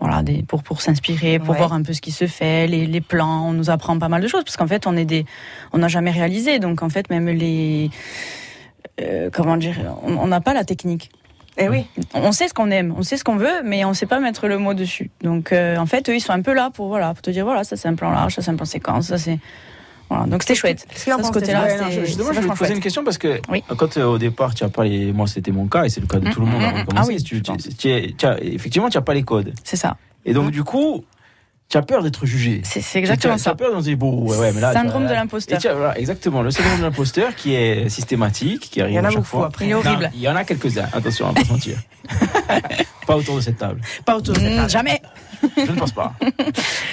[0.03, 1.57] voilà, des, pour pour s'inspirer, pour Ouais.
[1.57, 3.47] voir un peu ce qui se fait, les, les plans.
[3.47, 5.25] On nous apprend pas mal de choses parce qu'en fait on est des,
[5.71, 7.89] on n'a jamais réalisé, donc en fait même les
[9.01, 11.09] euh, comment dire, on on n'a pas la technique.
[11.57, 11.85] Eh oui.
[12.15, 14.47] On sait ce qu'on aime, on sait ce qu'on veut, mais on sait pas mettre
[14.47, 15.11] le mot dessus.
[15.21, 17.45] Donc euh, en fait eux ils sont un peu là pour voilà pour te dire
[17.45, 19.39] voilà ça c'est un plan large, ça c'est un plan séquence, ça c'est
[20.09, 20.85] voilà donc c'était chouette.
[20.95, 22.71] Ça, ce côté-là, Ouais, je- justement, c'est je vais te poser chouette.
[22.75, 23.63] une question parce que Oui.
[23.77, 26.07] quand euh, au départ tu as pas les, moi c'était mon cas et c'est le
[26.07, 26.97] cas de tout le monde Mm, avant mm, de mm.
[26.97, 29.97] Ah oui, tu, tu- as- effectivement tu as pas les codes C'est ça.
[30.25, 31.03] et donc du coup
[31.69, 32.61] tu as peur d'être jugé.
[32.63, 33.55] C'est c'est exactement ça.
[33.55, 35.59] Tu as peur d'en dire bon ouais, ouais mais là Syndrome de l'imposteur.
[35.75, 39.47] Voilà, exactement le syndrome de l'imposteur qui est systématique qui arrive à chaque beaucoup fois.
[39.47, 39.65] après.
[39.65, 40.11] Il est horrible.
[40.13, 40.85] Il y en a quelques-uns.
[40.93, 41.77] Attention, on va pas se mentir.
[43.07, 43.81] pas autour de cette table.
[44.05, 44.69] Pas autour de cette Mm, table.
[44.69, 45.01] jamais.
[45.57, 46.13] Je ne pense pas.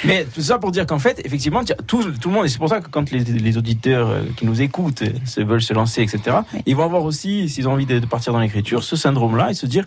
[0.05, 2.69] Mais tout ça pour dire qu'en fait, effectivement, tout, tout le monde, et c'est pour
[2.69, 6.03] ça que quand les, les auditeurs euh, qui nous écoutent euh, se veulent se lancer,
[6.03, 6.63] etc., Oui.
[6.67, 9.55] ils vont avoir aussi, s'ils ont envie de, de partir dans l'écriture, ce syndrome-là et
[9.55, 9.85] se dire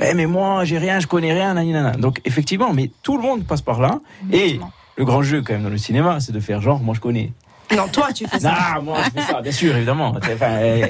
[0.00, 1.92] Eh, mais moi, j'ai rien, je connais rien, naninana.
[1.92, 4.00] Donc, effectivement, mais tout le monde passe par là.
[4.32, 4.60] Et
[4.96, 7.32] le grand jeu, quand même, dans le cinéma, c'est de faire genre, moi, je connais.
[7.74, 8.54] Non, toi, tu fais ça.
[8.56, 10.14] Ah, moi, je fais ça, bien sûr, évidemment.
[10.16, 10.86] Enfin, euh,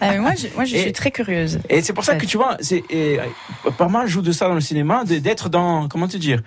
[0.00, 1.58] Ah, moi, je, moi, je Et- suis très curieuse.
[1.68, 4.46] et c'est pour ça que tu vois, c'est et, euh, pas mal joue de ça
[4.48, 6.40] dans le cinéma, d'être dans, comment te dire,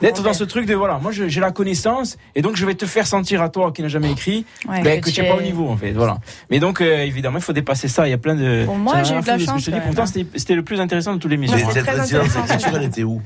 [0.00, 2.74] d'être dans ce truc de voilà, moi je- j'ai la connaissance et donc je vais
[2.74, 5.28] te faire sentir à toi qui n'as jamais écrit Ouais, ben, que tu es- n'es
[5.28, 6.18] pas au niveau en fait, voilà.
[6.50, 8.06] Mais donc euh, évidemment il faut dépasser ça.
[8.06, 8.64] Il y a plein de.
[8.64, 9.80] Pour moi, n'a j'ai eu de la chance, je te dis.
[9.84, 11.58] Pourtant c'était c'était le plus intéressant de tous les missions.
[11.72, 12.28] Cette résidence
[12.74, 13.20] elle était où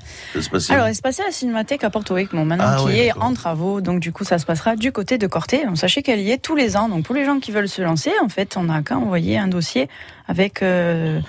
[0.71, 3.13] Alors, elle se passait à la Cinémathèque à Porto Rico, maintenant Ah qui ouais, est
[3.19, 5.63] en travaux, donc du coup, ça se passera du côté de Corté.
[5.69, 7.83] On sachez qu'elle y est tous les ans, donc pour les gens qui veulent se
[7.83, 9.89] lancer, en fait, on n'a qu'à envoyer un dossier
[10.29, 11.21] avec euh,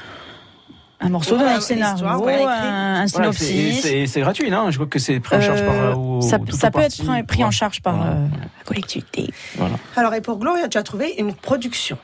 [1.04, 3.82] un morceau d'un scénario, un, synopsis.
[3.82, 5.76] c'est c'est gratuit, non Je crois que c'est pris en charge par.
[5.76, 7.04] Euh, ou- ça, tout ça ou peut être partie.
[7.06, 9.30] pris, pris en charge par euh, la collectivité.
[9.58, 9.76] Voilà.
[9.96, 11.98] Alors, et pour Gloria, tu as trouvé une production.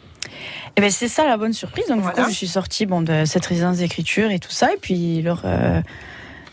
[0.76, 1.88] Et ben c'est ça la bonne surprise.
[1.88, 2.16] Donc Voilà.
[2.18, 5.22] du coup, je suis sortie bon de cette résidence d'écriture et tout ça, et puis
[5.22, 5.82] leur euh,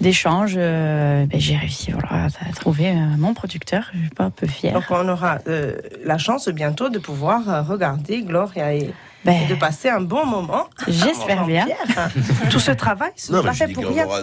[0.01, 3.91] d'échange, euh, ben, j'ai réussi voilà, à trouver euh, mon producteur.
[3.95, 4.75] Je suis pas un peu fière.
[4.75, 8.93] Donc on aura euh, la chance bientôt de pouvoir regarder Gloria et,
[9.27, 10.69] Ben, et de passer un bon moment.
[10.87, 11.67] J'espère bien.
[11.67, 12.11] Jean-Pierre.
[12.49, 14.07] Tout ce travail, ce Non, pas fait pour rien.
[14.07, 14.21] aura.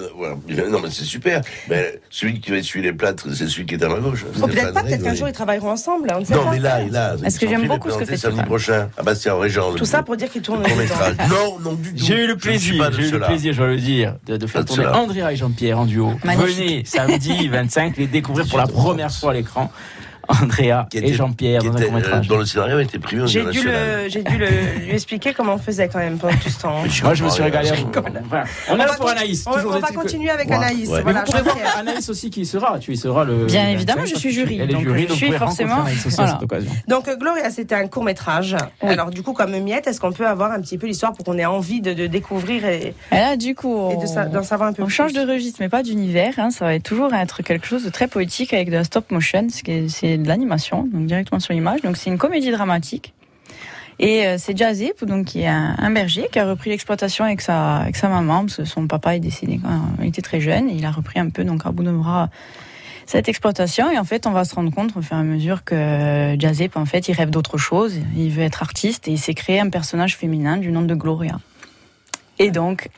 [0.70, 1.42] Non, mais c'est super.
[1.70, 4.26] Mais celui qui va essuyer les plâtres, c'est celui qui est à ma gauche.
[4.42, 6.08] Oh, peut-être pas, peut-être qu'un jour ils travailleront ensemble.
[6.16, 6.52] On ne sait Non, pas.
[6.52, 7.16] mais là, il a.
[7.22, 8.46] Parce que j'aime beaucoup ce que fait samedi Stéphane.
[8.46, 9.74] prochain à Bastien Régent.
[9.74, 11.18] Tout ça pour dire court-métrage.
[11.18, 11.28] dents.
[11.30, 12.06] Non, non, du tout.
[12.06, 14.86] J'ai eu le plaisir, j'ai eu le plaisir, je dois le dire, de, faire tourner.
[14.86, 16.14] Andrea et Jean-Pierre en duo.
[16.24, 19.70] Venez samedi 25, les découvrir pour la première fois à l'écran.
[20.28, 22.28] Andrea Qui et était- Jean-Pierre dans un était, court euh, métrage.
[22.28, 24.48] dont le scénario été primé au J'ai dû, le, j'ai dû le,
[24.86, 26.84] lui expliquer comment on faisait quand même pendant tout ce temps.
[27.04, 27.70] Moi, je me suis régalé.
[27.74, 28.00] on
[28.72, 29.46] On est va là pour Anaïs.
[29.48, 30.56] On, va continuer avec Ouais.
[30.56, 30.90] Anaïs.
[30.90, 30.98] Ouais.
[30.98, 31.78] Mais Voilà, vous pourrez voir Jean-Pierre.
[31.78, 32.80] Anaïs aussi qui y sera.
[32.80, 33.46] Tu y seras le.
[33.46, 35.66] Bien évidemment, 25, je suis jury, Elle est donc jury, je donc suis pouvez rencontrer
[35.66, 36.40] forcément-.
[36.88, 38.56] Donc euh, Gloria, c'était un court métrage.
[38.82, 41.38] Alors du coup, comme Miette, est-ce qu'on peut avoir un petit peu l'histoire pour qu'on
[41.38, 44.74] ait envie de, de découvrir et, Et là, du coup, et de d'en savoir un
[44.74, 44.94] peu On plus?
[44.94, 46.34] change de registre, mais pas d'univers.
[46.38, 46.50] hein.
[46.52, 49.48] Ça va toujours être quelque chose de très poétique avec de la stop motion.
[49.50, 51.82] ce qui est- C'est de l'animation, donc directement sur l'image.
[51.82, 53.14] Donc c'est une comédie dramatique.
[54.00, 57.42] Et euh, c'est Jazzy, donc qui est un, un berger qui a repris l'exploitation avec
[57.42, 59.70] sa avec sa maman parce que son papa est décédé quand
[60.02, 60.70] il était très jeune.
[60.70, 62.30] Et il a repris un peu donc à bout de bras
[63.06, 63.92] cette exploitation.
[63.92, 66.70] Et en fait, on va se rendre compte au fur et à mesure que Jazzy,
[66.76, 67.96] en fait, il rêve d'autre chose.
[68.16, 71.40] Il veut être artiste et il s'est créé un personnage féminin du nom de Gloria.
[72.40, 72.90] Et donc,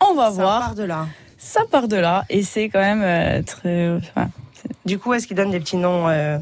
[0.00, 1.06] on va Ça voir part de là.
[1.38, 3.90] ça part de là et c'est quand même euh, très.
[3.96, 4.28] enfin,
[4.84, 6.38] Du coup, est-ce qu'il donne des petits noms euh,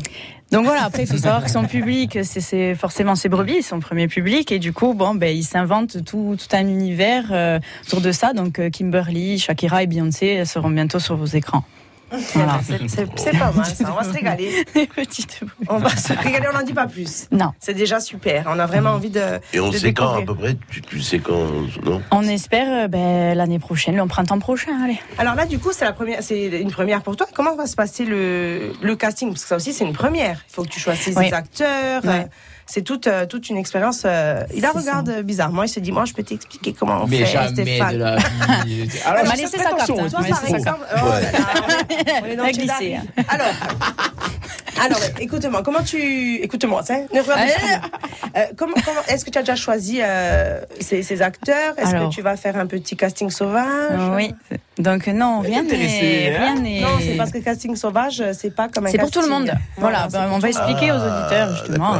[0.51, 4.09] Donc voilà, après il faut savoir que son public, c'est- forcément ses brebis, son premier
[4.09, 8.11] public, et du coup, bon, ben il s'invente tout, tout un univers euh, autour de
[8.13, 8.33] ça.
[8.33, 11.65] Donc euh, Kimberly, Shakira et Beyoncé seront bientôt sur vos écrans.
[12.35, 12.61] Voilà.
[12.89, 13.85] C'est- pas mal, ça.
[13.91, 14.65] On va se régaler.
[15.69, 17.27] On va se régaler, on n'en dit pas plus.
[17.31, 18.45] Non, C'est déjà super.
[18.49, 19.21] On a vraiment envie de.
[19.53, 20.57] Et on de sait quand à peu près?
[20.71, 21.47] Tu, tu sais quand
[21.85, 22.03] Non?
[22.11, 25.01] On espère euh, ben, l'année prochaine, le printemps prochain, allez.
[25.19, 27.27] Alors là, du coup, c'est la première, c'est une première pour toi.
[27.35, 29.29] Comment va se passer le, le casting?
[29.31, 30.43] Parce que ça aussi, c'est une première.
[30.51, 31.27] Il faut que tu choisisses Oui.
[31.27, 32.05] les acteurs.
[32.05, 32.11] Ouais.
[32.21, 32.25] euh,
[32.75, 34.05] C'est toute, euh, toute une expérience.
[34.07, 35.63] euh, il la regarde euh, bizarrement.
[35.63, 37.93] Il se dit, moi, je peux t'expliquer comment on Mais fait, jamais Stéphane.
[37.93, 38.17] de la
[38.65, 38.89] vie.
[39.07, 40.59] On Alors, m'a laissé hein.
[40.65, 40.79] Ça.
[40.81, 43.05] oh là, on est glisser, hein.
[43.29, 43.53] Alors,
[44.83, 48.39] alors, écoute-moi, comment tu, écoute-moi, ça, ne regarde pas.
[48.41, 51.75] Euh, comment, comment, est-ce que tu as déjà choisi euh, ces, ces acteurs?
[51.77, 54.01] Est-ce que tu vas faire un petit casting sauvage?
[54.17, 54.35] Oui.
[54.79, 56.81] Donc non, rien intéressé, n'est, hein rien n'est.
[56.81, 59.53] Non, c'est parce que casting sauvage, c'est pas comme un C'est pour tout le monde.
[59.77, 61.95] Voilà, pour on va expliquer aux Ah, auditeurs justement.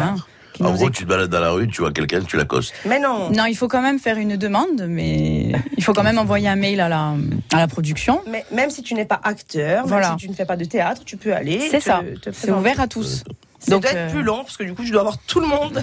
[0.53, 2.75] Qui En gros, tu te balades dans la rue, tu vois quelqu'un, tu l'accostes.
[2.87, 3.31] Mais non.
[3.31, 6.57] Non, il faut quand même faire une demande, mais il faut quand même envoyer un
[6.57, 7.15] mail à la,
[7.53, 8.21] à la production.
[8.31, 10.11] Mais même si tu n'es pas acteur, Voilà.
[10.11, 11.61] même si tu ne fais pas de théâtre, tu peux aller.
[11.71, 12.03] C'est ça.
[12.33, 13.25] C'est ouvert à tous.
[13.59, 15.39] Ça Donc, doit être euh, plus long parce que du coup, tu dois avoir tout
[15.39, 15.83] le monde.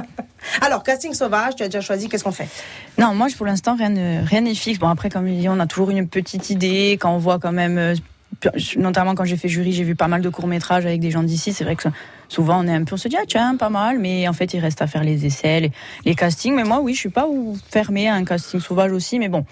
[0.60, 2.48] Alors, casting sauvage, tu as déjà choisi, qu'est-ce qu'on fait?
[2.98, 4.78] Non, moi, pour l'instant, rien ne- rien n'est fixe.
[4.78, 6.98] Bon, après, comme il dit, on a toujours une petite idée.
[7.00, 7.94] Quand on voit quand même, euh,
[8.76, 11.52] notamment quand j'ai fait jury, j'ai vu pas mal de courts-métrages avec des gens d'ici.
[11.52, 11.88] C'est vrai que
[12.28, 13.98] souvent, on est un peu, on se dit, ah, tiens, pas mal.
[13.98, 15.72] Mais en fait, il reste à faire les essais, les,
[16.04, 16.54] les castings.
[16.54, 17.26] Mais moi, oui, je suis pas
[17.70, 19.18] fermée à un casting sauvage aussi.
[19.18, 19.44] Mais bon,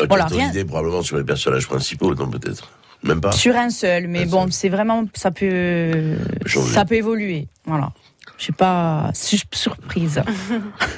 [0.00, 0.50] Ah, Voilà, rien.
[0.50, 2.70] idée probablement sur les personnages principaux, non peut-être
[3.02, 4.06] Même pas sur un seul.
[4.08, 7.48] Mais Un bon, c'est vraiment, ça peut, ça peut évoluer.
[7.64, 7.92] Voilà.
[8.38, 10.22] Je suis pas su- surprise.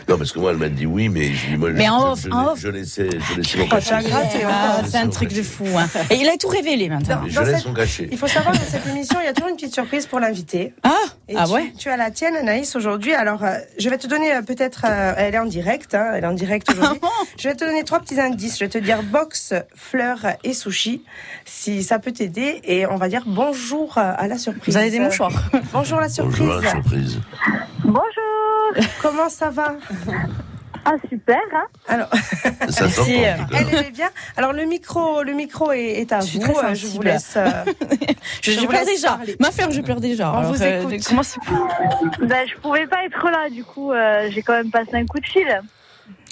[0.09, 2.15] Non, parce que moi, elle m'a dit oui, mais je dis, moi, Mais je, en
[2.17, 2.59] je, off, en je, off.
[2.61, 3.89] je laissais, je laissais mon cachet.
[3.89, 5.65] tu as gratté, Ah, c'est un truc de fou.
[5.79, 5.89] hein.
[6.11, 7.23] Et il a tout révélé maintenant.
[7.29, 8.09] Je Dans laisse cette- son cachet.
[8.11, 10.19] Il faut savoir que dans cette émission, il y a toujours une petite surprise pour
[10.19, 10.75] l'invité.
[10.83, 10.91] Ah,
[11.29, 11.73] Et ah tu, ouais.
[11.79, 13.15] Tu as la tienne, Anaïs, aujourd'hui.
[13.15, 14.85] Alors, euh, je vais te donner euh, peut-être.
[14.89, 15.95] euh, elle est en direct.
[15.95, 17.01] hein, elle est en direct aujourd'hui.
[17.39, 18.59] je vais te donner trois petits indices.
[18.59, 21.05] Je vais te dire box, fleurs et sushi,
[21.45, 22.61] si ça peut t'aider.
[22.65, 24.75] Et on va dire bonjour à la surprise.
[24.75, 25.45] Vous avez des mouchoirs.
[25.73, 26.39] Bonjour la surprise.
[26.41, 27.21] Bonjour, la surprise.
[27.85, 29.75] Bonjour Comment ça va
[30.85, 32.09] Ah super, hein Alors,
[32.71, 34.09] Ça euh, elle est bien.
[34.37, 36.53] Alors le micro, le micro est, est à Je vous.
[36.53, 37.35] très Euh, Je vous laisse.
[37.37, 37.51] euh,
[38.43, 39.09] Je, Je je vous pleure laisse déjà.
[39.17, 39.37] parler.
[39.41, 40.33] Ma fleur, je pleure déjà.
[40.33, 41.05] On vous euh, écoute.
[41.07, 41.41] comment c'est
[42.21, 45.21] ben, Je pouvais pas être là, du coup, euh, j'ai quand même passé un coup
[45.21, 45.61] de fil.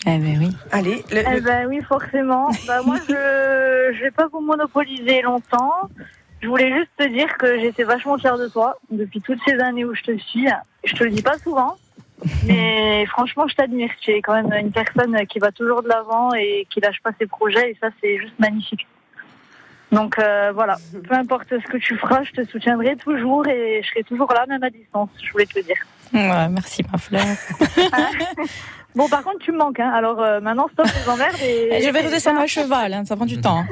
[0.07, 0.57] Eh ben oui.
[0.73, 2.49] Allez, le- Eh le- ben oui, forcément.
[2.67, 3.13] ben, moi, je
[3.97, 5.73] je vais pas vous monopoliser longtemps.
[6.41, 9.85] Je voulais juste te dire que j'étais vachement fière de toi depuis toutes ces années
[9.85, 10.47] où je te suis.
[10.85, 11.77] Je te le dis pas souvent,
[12.47, 13.91] mais franchement, je t'admire.
[14.01, 17.11] Tu es quand même une personne qui va toujours de l'avant et qui lâche pas
[17.19, 18.87] ses projets, et ça, c'est juste magnifique.
[19.91, 20.77] Donc euh, voilà,
[21.09, 24.45] peu importe ce que tu feras, je te soutiendrai toujours et je serai toujours là,
[24.47, 25.11] même à distance.
[25.23, 25.77] Je voulais te le dire.
[26.13, 27.23] Ouais, merci ma fleur.
[28.95, 29.79] Bon, par contre, tu me manques.
[29.81, 29.91] Hein.
[29.95, 31.69] Alors euh, maintenant, stop les emmerdes et.
[31.73, 33.59] Eh, Je vais redescendre à cheval, hein, ça prend du temps.
[33.59, 33.67] hein.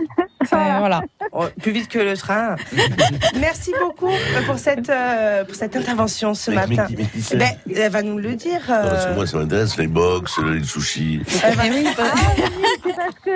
[0.78, 1.00] Voilà.
[1.32, 2.54] Oh, plus vite que le train.
[3.40, 6.86] Merci beaucoup euh, pour cette, euh, pour cette intervention ce matin.
[7.32, 8.60] Eh ben, elle va nous le dire.
[8.68, 11.20] Non, parce que euh, moi, ça m'intéresse, les box, les sushis.
[11.44, 13.30] elle va- C'est parce que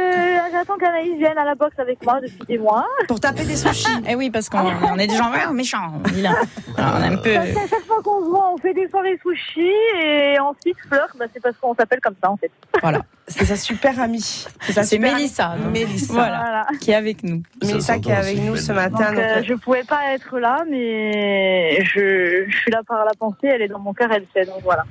[0.52, 2.86] j'attends qu'Anaïs vienne à la boxe avec moi depuis des mois.
[3.08, 3.86] pour taper des sushis.
[4.08, 5.94] Eh oui, parce qu'on on est des gens ouais, méchants.
[6.04, 6.34] on dit là.
[6.76, 7.34] Alors, on est un peu.
[7.34, 9.68] Parce qu'à chaque fois qu'on se voit, on fait des soirées sushi
[10.00, 12.50] et ensuite Fleur, bah, c'est parce qu'on s'appelle comme ça en fait.
[12.80, 13.00] Voilà.
[13.26, 14.20] C'est sa super amie.
[14.20, 15.56] sa C'est super Mélissa.
[15.56, 16.12] Mélissa.
[16.12, 16.66] Voilà.
[16.80, 17.42] Qui est avec nous.
[17.62, 19.10] Mélissa qui est avec nous ce matin.
[19.10, 23.12] Donc, euh, euh, je pouvais pas être là, mais je, je suis là par la
[23.18, 24.84] pensée, elle est dans mon cœur, elle sait, donc voilà.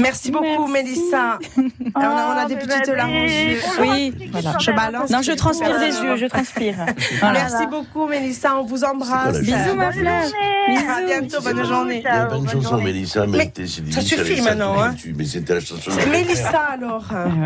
[0.00, 0.72] Merci beaucoup, Merci.
[0.72, 1.38] Mélissa.
[1.94, 3.60] on, a, on a des mais petites larmes aux mais- yeux.
[3.80, 4.54] Oui, voilà.
[4.58, 5.10] Je balance.
[5.10, 6.74] Non, je transpire des yeux, je transpire.
[7.20, 7.40] Voilà.
[7.40, 8.56] Merci beaucoup, Mélissa.
[8.58, 9.40] On vous embrasse.
[9.40, 10.22] Bisous, ma fleur.
[10.68, 11.42] À bientôt.
[11.42, 11.98] Bonne journée.
[11.98, 13.52] Il y a plein de chansons, Mélissa, mais,
[13.90, 14.94] ça suffit maintenant, hein.
[14.94, 15.90] tu- Mais c'était la chanson.
[16.10, 17.04] Mélissa alors,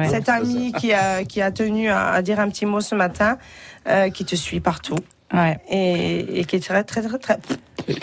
[0.08, 3.38] cette amie qui a, qui a tenu à, à dire un petit mot ce matin,
[3.88, 4.96] euh, qui te suit partout
[5.34, 5.58] Ouais.
[5.68, 7.38] et, et qui est très très très très.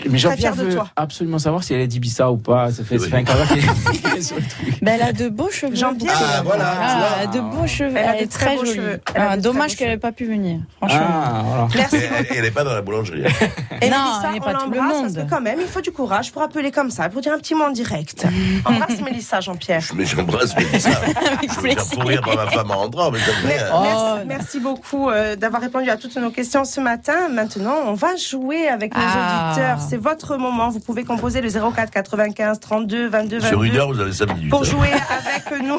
[0.08, 0.90] Mais Jean-Pierre fière de veut toi.
[0.96, 2.72] absolument savoir si elle est d'Ibissa ou pas.
[2.72, 3.58] Ça fait, ça fait un quart qu'il
[4.18, 4.76] est sur le truc.
[4.84, 5.76] Ben, elle a de beaux cheveux.
[5.76, 6.14] Jean-Pierre.
[6.16, 7.90] Ah, voilà, Ah, elle a de beaux cheveux.
[7.96, 8.76] Elle a Elle, est très très, beaux jolie.
[8.78, 9.02] cheveux.
[9.16, 10.60] Elle a Ah, dommage qu'elle n'ait pas pu venir.
[10.78, 11.00] Franchement.
[11.10, 11.68] Ah, voilà.
[11.74, 13.22] Merci elle, elle est pas dans la boulangerie.
[13.22, 15.14] Et Non, Mélissa, elle est on pas tout le l'embrasse monde.
[15.16, 17.40] parce que quand même, il faut du courage pour appeler comme ça, pour dire un
[17.40, 18.28] petit mot en direct.
[18.66, 19.82] Embrasse Mélissa, Jean-Pierre.
[19.96, 20.92] Mais j'embrasse Mélissa.
[21.42, 23.72] Je faire pourrir par ma femme en rentrant, mais ça me Mais- fait rien.
[23.74, 23.82] Oh.
[23.84, 27.14] merci, merci beaucoup euh, d'avoir répondu à toutes nos questions ce matin.
[27.30, 29.52] Maintenant, on va jouer avec nos Ah.
[29.52, 29.80] auditeurs.
[29.82, 30.70] C'est votre moment.
[30.70, 34.34] Vous pouvez composer le 04 95 32 22 22 Sur une heure, vous avez 5
[34.36, 34.50] minutes.
[34.50, 34.64] pour hein.
[34.64, 35.78] jouer avec nous,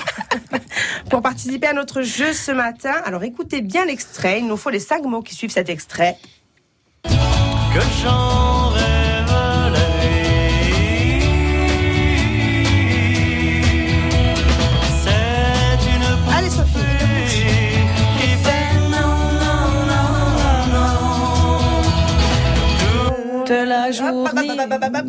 [1.11, 2.95] pour participer à notre jeu ce matin.
[3.05, 4.41] Alors écoutez bien l'extrait.
[4.41, 6.17] Il nous faut les cinq mots qui suivent cet extrait.
[7.05, 9.02] Que j'en rêve
[23.87, 24.29] la journée.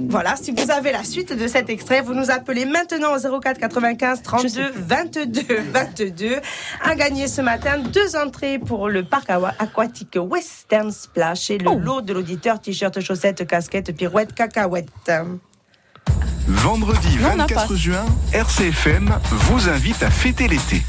[0.10, 3.60] Voilà, si vous avez la suite de cet extrait, vous nous appelez maintenant au 04
[3.60, 6.36] 95 32 22 22.
[6.84, 11.80] À gagner ce matin deux entrées pour le parc aquatique Western Splash et le Oh.
[11.80, 14.90] lot de l'auditeur t-shirt, chaussettes, casquettes, pirouettes, cacahuètes.
[16.48, 17.76] Vendredi Non, on n'a 24 pas.
[17.76, 20.84] juin, RCFM vous invite à fêter l'été.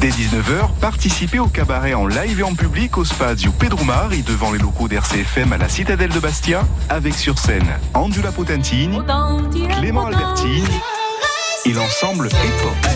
[0.00, 4.58] Dès 19h, participez au cabaret en live et en public au Spazio Pedrumari devant les
[4.58, 8.98] locaux d'RCFM à la citadelle de Bastia, avec sur scène Angela Potentini,
[9.78, 10.64] Clément Albertini
[11.64, 12.86] et l'ensemble Hip-Hop.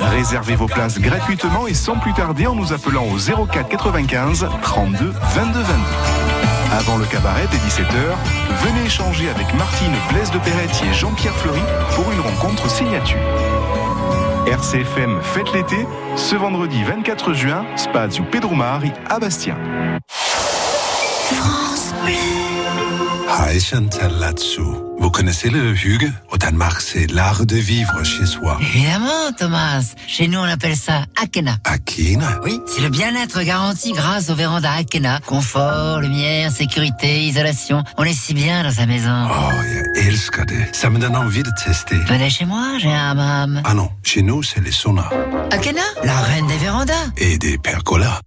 [0.00, 5.12] Réservez vos places gratuitement et sans plus tarder en nous appelant au 04 95 32
[5.34, 6.27] 22 22.
[6.70, 11.62] Avant le cabaret dès 17h, venez échanger avec Martine Blaise de Peretti et Jean-Pierre Fleury
[11.94, 13.18] pour une rencontre signature.
[14.46, 19.56] RCFM Fête l'été, ce vendredi 24 juin, Spazio Pedrumari à Bastia.
[23.28, 24.84] Hej Chantal là-dessous.
[25.00, 26.10] Vous connaissez le hygge?
[26.32, 28.58] Au Danemark, c'est l'art de vivre chez soi.
[28.60, 29.94] Évidemment, Thomas.
[30.06, 31.56] Chez nous, on appelle ça Akena.
[31.64, 35.20] Akina Oui, c'est le bien-être garanti grâce aux vérandas Akena.
[35.26, 37.84] Confort, lumière, sécurité, isolation.
[37.96, 39.28] On est si bien dans sa maison.
[39.30, 40.74] Oh, jeg elsker det.
[40.74, 41.96] Ça me donne envie de tester.
[42.08, 43.60] Venez chez moi, j'ai un hammam.
[43.64, 45.10] Ah non, chez nous, c'est les saunas.
[45.52, 47.06] Akena, la reine des vérandas.
[47.18, 48.20] Et des percolas.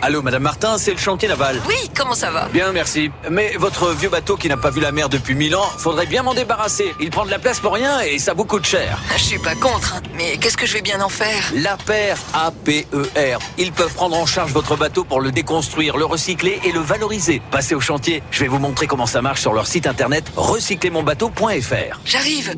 [0.00, 1.60] Allô, Madame Martin, c'est le chantier naval.
[1.66, 2.48] Oui, comment ça va?
[2.52, 3.10] Bien, merci.
[3.30, 6.22] Mais votre vieux bateau qui n'a pas vu la mer depuis mille ans, faudrait bien
[6.22, 6.94] m'en débarrasser.
[7.00, 9.00] Il prend de la place pour rien et ça vous coûte cher.
[9.16, 10.02] Je suis pas contre, hein.
[10.16, 11.50] mais qu'est-ce que je vais bien en faire?
[11.54, 13.38] La paire A-P-E-R.
[13.58, 17.42] Ils peuvent prendre en charge votre bateau pour le déconstruire, le recycler et le valoriser.
[17.50, 18.22] Passez au chantier.
[18.30, 22.00] Je vais vous montrer comment ça marche sur leur site internet recyclermonbateau.fr.
[22.04, 22.54] J'arrive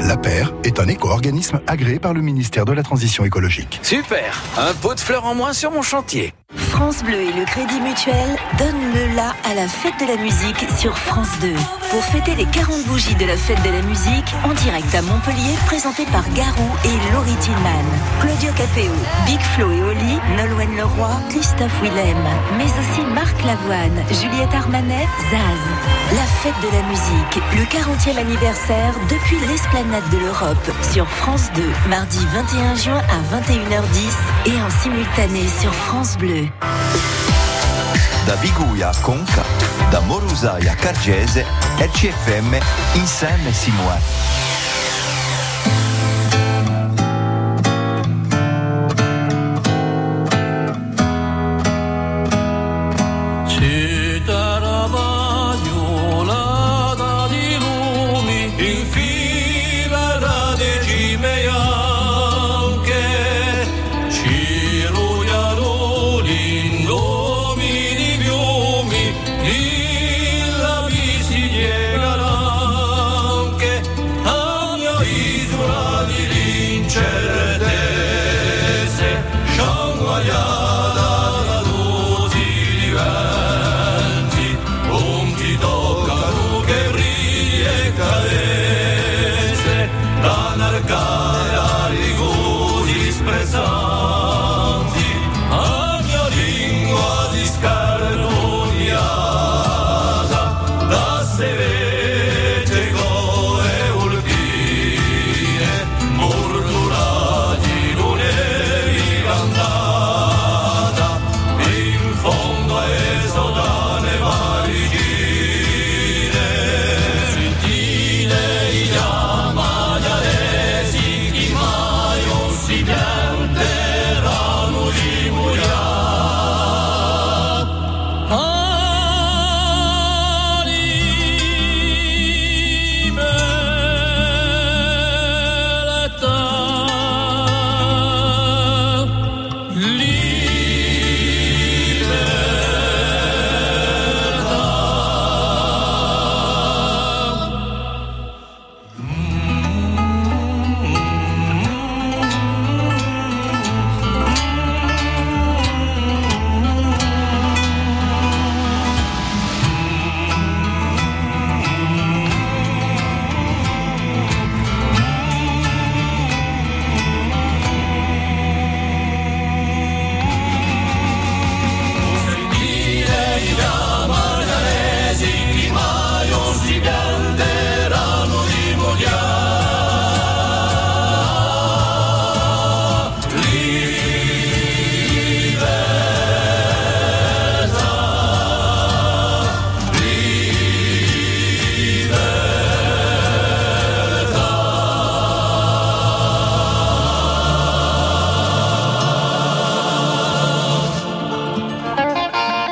[0.00, 3.80] La paire est un éco-organisme agréé par le ministère de la Transition écologique.
[3.82, 4.42] Super.
[4.56, 6.32] Un pot de fleurs en moins sur mon chantier.
[6.74, 10.66] France Bleu et le Crédit Mutuel donnent le la à la fête de la musique
[10.76, 11.54] sur France 2.
[11.90, 15.54] Pour fêter les 40 bougies de la fête de la musique, en direct à Montpellier,
[15.66, 17.86] présenté par Garou et Laurie Tillman.
[18.20, 18.90] Claudio Capéo,
[19.24, 22.24] Big Flo et Oli, Nolwenn Leroy, Christophe Willem,
[22.58, 25.62] mais aussi Marc Lavoine, Juliette Armanet, Zaz.
[26.16, 31.62] La fête de la musique, le 40e anniversaire depuis l'esplanade de l'Europe sur France 2,
[31.88, 36.48] mardi 21 juin à 21h10 et en simultané sur France Bleu.
[38.26, 39.44] Da Biguia a Conca,
[39.90, 41.44] da Morusai a Cargese,
[41.78, 42.58] RCFM
[42.94, 44.43] insieme si muove.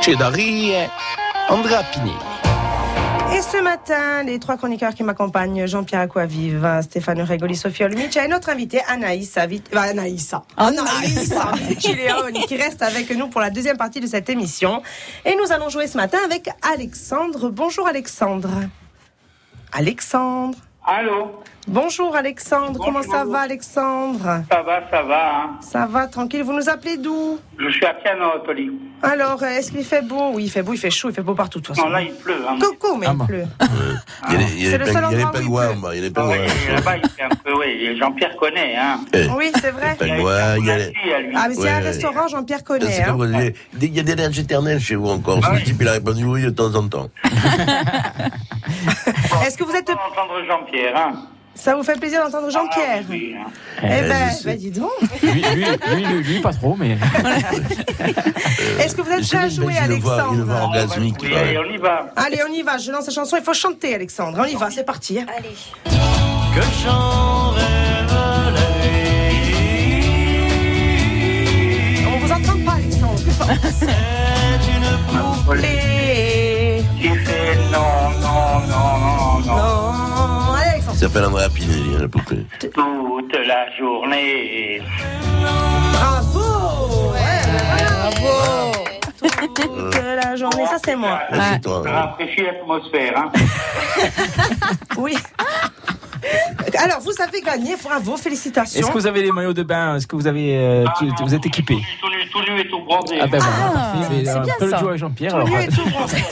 [0.03, 0.73] Chez Dari,
[1.49, 2.13] Andrea Pinelli.
[3.37, 8.27] Et ce matin, les trois chroniqueurs qui m'accompagnent, Jean-Pierre Aquavive, Stéphane Regoli, Sophie Olmic, et
[8.27, 9.63] notre invité, Anaïssa, Vit...
[9.73, 10.43] bah, Anaïssa.
[10.57, 14.83] Anaïssa qui reste avec nous pour la deuxième partie de cette émission.
[15.25, 17.51] Et nous allons jouer ce matin avec Alexandre.
[17.51, 18.51] Bonjour Alexandre.
[19.73, 20.59] Alexandre.
[20.85, 21.43] Allô?
[21.69, 25.37] Bonjour Alexandre, comment ça va Alexandre Ça va, ça va.
[25.45, 25.51] hein.
[25.61, 26.43] Ça va, tranquille.
[26.43, 28.73] Vous nous appelez d'où Je suis à Pianopolis.
[29.01, 30.33] Alors, euh, est-ce qu'il fait beau?
[30.35, 31.89] Oui, il fait beau, il fait chaud, il fait beau partout de toute façon.
[31.89, 32.35] Non, là, il pleut.
[32.49, 32.59] Hein.
[32.61, 33.45] Coucou, mais il pleut.
[34.29, 34.37] Il y
[34.75, 35.67] a les- pingouins, il y a les Ah pingouins.
[36.37, 37.97] oui, Là-bas, il fait un peu, oui.
[37.99, 39.01] Jean-Pierre connaît, hein.
[39.13, 39.97] Eh, Oui, c'est vrai.
[40.01, 40.93] les pingouins, il y a les...
[41.35, 41.69] Ah, mais c'est Ouais.
[41.71, 43.03] un restaurant, Jean-Pierre connaît.
[43.03, 43.17] Hein.
[43.17, 43.35] comme
[43.81, 45.39] il y a des neiges éternelles chez vous encore.
[45.43, 47.09] Ah Ce type, il a répondu oui de temps en temps.
[49.47, 49.91] Est-ce que vous êtes.
[49.91, 51.13] entendre Jean-Pierre, hein.
[51.55, 53.47] Ça vous fait plaisir d'entendre Jean-Pierre Oui, hein.
[53.83, 54.45] Eh ben, je sais.
[54.49, 54.91] bah, dis donc.
[55.23, 55.45] Lui,
[56.05, 56.97] lui, lui, pas trop, mais.
[58.81, 61.17] Est-ce que vous êtes prêt à jouer, Alexandre voix orgasmique.
[61.23, 62.07] Oui, allez, on y va.
[62.17, 62.79] Allez, on y va.
[62.79, 63.37] Je lance la chanson.
[63.37, 64.39] Il faut chanter, Alexandre.
[64.41, 65.21] On y va, c'est parti.
[65.21, 65.27] hein.
[65.37, 65.55] Allez.
[65.85, 68.15] Que j'en rêve
[68.55, 68.93] la nuit.
[72.07, 73.21] On vous entend pas, Alexandre.
[73.23, 73.49] Plus fort.
[73.79, 74.89] C'est une
[75.45, 76.83] poupée.
[77.01, 79.57] Qui fait non, non, non, non, non.
[79.57, 79.92] Non.
[81.03, 82.47] S'appelle Andrea Pinelli, hein, la poupée.
[82.61, 82.77] Toute
[83.45, 84.81] la journée.
[85.93, 87.11] Bravo.
[87.11, 87.43] Ouais,
[88.21, 88.73] bravo.
[89.53, 90.65] Toute la journée.
[90.67, 91.19] Ça, c'est moi.
[91.33, 91.83] Ah, c'est toi.
[91.85, 93.33] Ça rafraîchit l'atmosphère, hein.
[94.97, 95.17] Oui.
[96.79, 97.75] Alors, vous avez gagné.
[97.83, 98.17] Bravo.
[98.17, 98.79] Félicitations.
[98.81, 99.97] Est-ce que vous avez les maillots de bain?
[99.97, 100.57] Est-ce que vous avez.
[100.57, 101.79] euh, tout- tout- vous êtes équipé?
[102.01, 103.19] Tout nu, tout nu et tout bronzé.
[103.21, 104.79] Ah ben voilà, Ah, c'est euh, bien le ça.
[104.79, 105.33] jouer avec Jean-Pierre.
[105.33, 106.19] Tout nu et tout bronzé.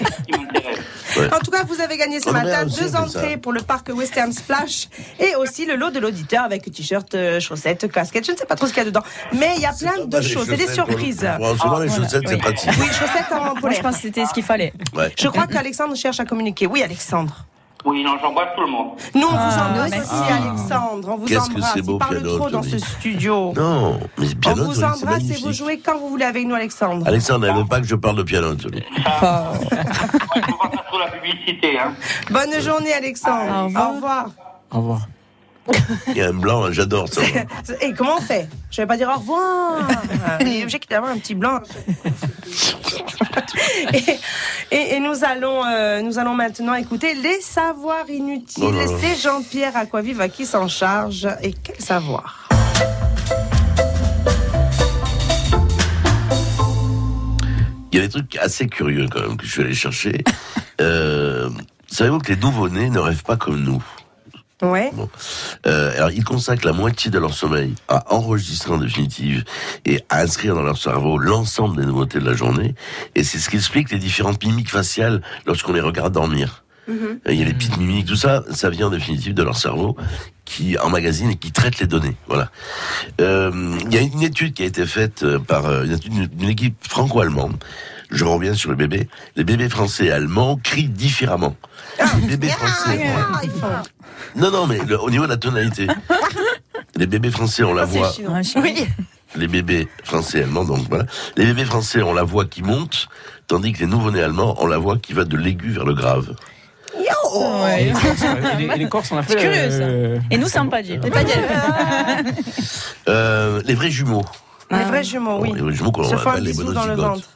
[1.29, 4.33] En tout cas, vous avez gagné ce On matin deux entrées pour le parc Western
[4.33, 8.27] Splash et aussi le lot de l'auditeur avec t-shirt, euh, chaussettes, casquettes.
[8.27, 9.03] Je ne sais pas trop ce qu'il y a dedans,
[9.33, 10.47] mais il y a plein de choses.
[10.49, 11.29] C'est des surprises.
[11.39, 12.05] Bon, en ce moment, les voilà.
[12.05, 12.41] chaussettes, c'est Oui.
[12.41, 12.71] pratique.
[12.79, 13.83] Oui, chaussettes en Moi, je polaire.
[13.83, 14.73] pense que c'était ce qu'il fallait.
[14.95, 15.13] Ouais.
[15.19, 16.67] Je crois qu'Alexandre cherche à communiquer.
[16.67, 17.47] Oui, Alexandre.
[17.87, 18.89] Oui, non, j'embrasse tout le monde.
[19.15, 21.09] Nous, on vous Ah, embrasse aussi, Alexandre.
[21.13, 21.73] On vous Qu'est-ce que embrasse.
[21.75, 23.55] c'est beau, Il parle Piano, trop dans ce studio.
[23.57, 27.07] Non, mais On piano, vous embrasse et vous jouez quand vous voulez avec nous, Alexandre.
[27.09, 28.83] Alexandre, elle veut pas que je parle de piano, Tony.
[28.99, 29.03] Il
[31.01, 31.95] la publicité, hein.
[32.31, 33.53] Bonne journée, Alexandre.
[33.53, 33.91] Au revoir.
[33.91, 34.31] Au revoir.
[34.73, 35.01] Au revoir.
[36.09, 37.21] Il y a un blanc, j'adore ça.
[37.81, 38.49] Et comment on fait?
[38.71, 39.87] Je vais pas dire au revoir.
[40.41, 41.61] Il est obligé qu'il y ait un petit blanc.
[43.93, 44.03] et,
[44.73, 48.65] et- et nous allons, euh, nous allons maintenant écouter les savoirs inutiles.
[48.67, 48.99] Oh.
[49.01, 51.29] C'est Jean-Pierre Aquaviva qui s'en charge.
[51.43, 52.49] Et quel savoir?
[57.93, 60.23] Il y a des trucs assez curieux quand même que je suis allé chercher.
[60.81, 61.49] Euh,
[61.91, 63.83] Savez-vous que les nouveau-nés ne rêvent pas comme nous
[64.63, 64.91] Ouais.
[64.93, 65.09] Bon.
[65.67, 69.45] Euh, alors, ils consacrent la moitié de leur sommeil à enregistrer en définitive
[69.87, 72.75] et à inscrire dans leur cerveau l'ensemble des nouveautés de la journée.
[73.15, 76.65] Et c'est ce qui explique les différentes mimiques faciales lorsqu'on les regarde dormir.
[77.29, 79.97] Il y a les petites mimiques, tout ça, ça vient en définitive de leur cerveau
[80.45, 82.17] qui emmagasine et qui traite les données.
[82.27, 82.51] Voilà.
[83.21, 87.63] Euh, il y a une étude qui a été faite par une, étude équipe franco-allemande.
[88.11, 89.09] Je reviens sur les bébés.
[89.37, 91.55] Les bébés français et allemands crient différemment.
[92.29, 93.05] Les bébés français.
[93.63, 93.83] Ah.
[94.37, 95.87] Non, non, mais le- au niveau de la tonalité.
[96.97, 98.13] Les bébés français ont la chinois.
[98.37, 98.87] Ouais, Oui.
[99.37, 101.05] Les bébés français et allemands, donc voilà.
[101.37, 103.09] Les bébés français ont la voix qui monte,
[103.47, 106.35] tandis que les nouveau-nés allemands ont la voix qui va de l'aigu vers le grave.
[106.99, 109.33] Et les Corses, et les- et les Corses, on a fait.
[109.35, 109.77] C'est curieux, ça.
[109.85, 110.99] euh, Et nous, c'est un pas dit.
[113.09, 114.25] Euh, les vrais jumeaux.
[114.71, 115.49] Les vrais jumeaux, oui.
[115.51, 117.29] Bon, les vrais jumeaux qu'on appelle les bisou dans le monozygotes.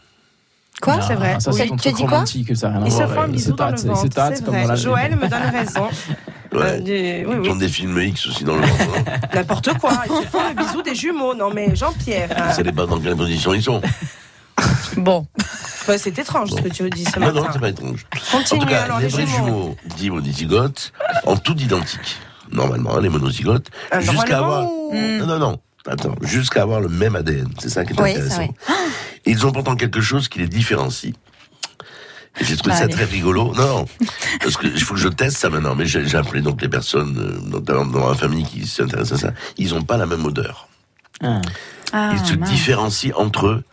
[0.84, 1.32] Quoi C'est vrai.
[1.36, 1.56] Ah, Ça, Oui.
[1.66, 2.66] c'est un truc romantique, ça.
[2.68, 3.10] a rien à Ils se voir.
[3.10, 4.76] font un bisou dans le ventre.
[4.76, 5.88] Joël me donne raison.
[6.52, 6.60] Ouais.
[6.62, 7.50] Euh, des- oui, Ils oui.
[7.50, 8.82] ont des films X aussi dans le ventre.
[9.08, 9.12] hein.
[9.34, 9.90] N'importe quoi.
[10.06, 11.34] Ils se font le bisou des jumeaux.
[11.34, 12.28] Non, mais Jean-Pierre.
[12.54, 13.82] Ça dépend dans quelle position ils sont.
[14.96, 15.26] Bon.
[15.88, 17.40] Ouais, c'est étrange ce que tu dis ce Non, matin.
[17.40, 18.06] non, c'est pas étrange.
[18.30, 19.44] Continue, en tout cas, alors, les les vrais jumeaux.
[19.46, 20.92] jumeaux, dits monozygotes,
[21.26, 22.18] ont tout identique.
[22.52, 23.66] Normalement, hein, les monozygotes.
[23.90, 24.64] Ah, Jusqu'à avoir.
[24.66, 25.58] ou- Non, non, non.
[25.86, 27.48] Attends, jusqu'à avoir le même ADN.
[27.58, 28.42] C'est ça qui est Oui, intéressant.
[29.26, 31.12] Et ils ont pourtant quelque chose qui les différencie.
[32.40, 32.94] Et j'ai trouvé Bah, ça allez.
[32.94, 33.52] très rigolo.
[33.54, 33.84] Non, non.
[34.40, 35.74] Parce que il faut que je teste ça maintenant.
[35.74, 39.28] Mais j'ai j'ai appelé donc les personnes, euh, notamment dans ma famille qui s'intéressent à
[39.28, 39.34] ça.
[39.58, 40.68] Ils ont pas la même odeur.
[41.22, 41.40] Ah.
[41.92, 42.50] Ah, Ils se mince.
[42.50, 43.64] différencient entre eux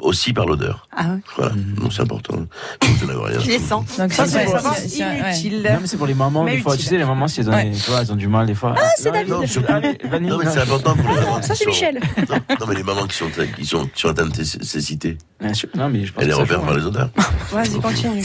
[0.00, 0.86] aussi par l'odeur.
[0.96, 1.18] Ah ouais.
[1.36, 1.52] Voilà.
[1.76, 2.34] Donc c'est important.
[2.80, 3.40] Rien.
[3.40, 3.84] Je les sens.
[3.98, 5.62] Donc, Ça, c'est inutile.
[5.62, 6.76] Non, mais c'est pour les mamans, des fois.
[6.76, 7.70] Tu sais, les mamans, si elles ont, Ouais.
[7.70, 8.74] des- tu vois, elles ont du mal, des fois.
[8.78, 9.28] Ah, c'est David.
[9.30, 11.42] non, surtout- Non, mais c'est important pour les mamans.
[11.42, 12.00] Ça, qui c'est sont- Michel.
[12.28, 13.26] Non, non, mais les mamans qui sont,
[13.56, 15.18] qui sont, qui sont atteintes de cé- cécité.
[15.40, 15.68] Bien sûr.
[15.74, 17.10] Non, mais je pense Elle ça repère par les odeurs.
[17.52, 18.22] Vas-y, continue.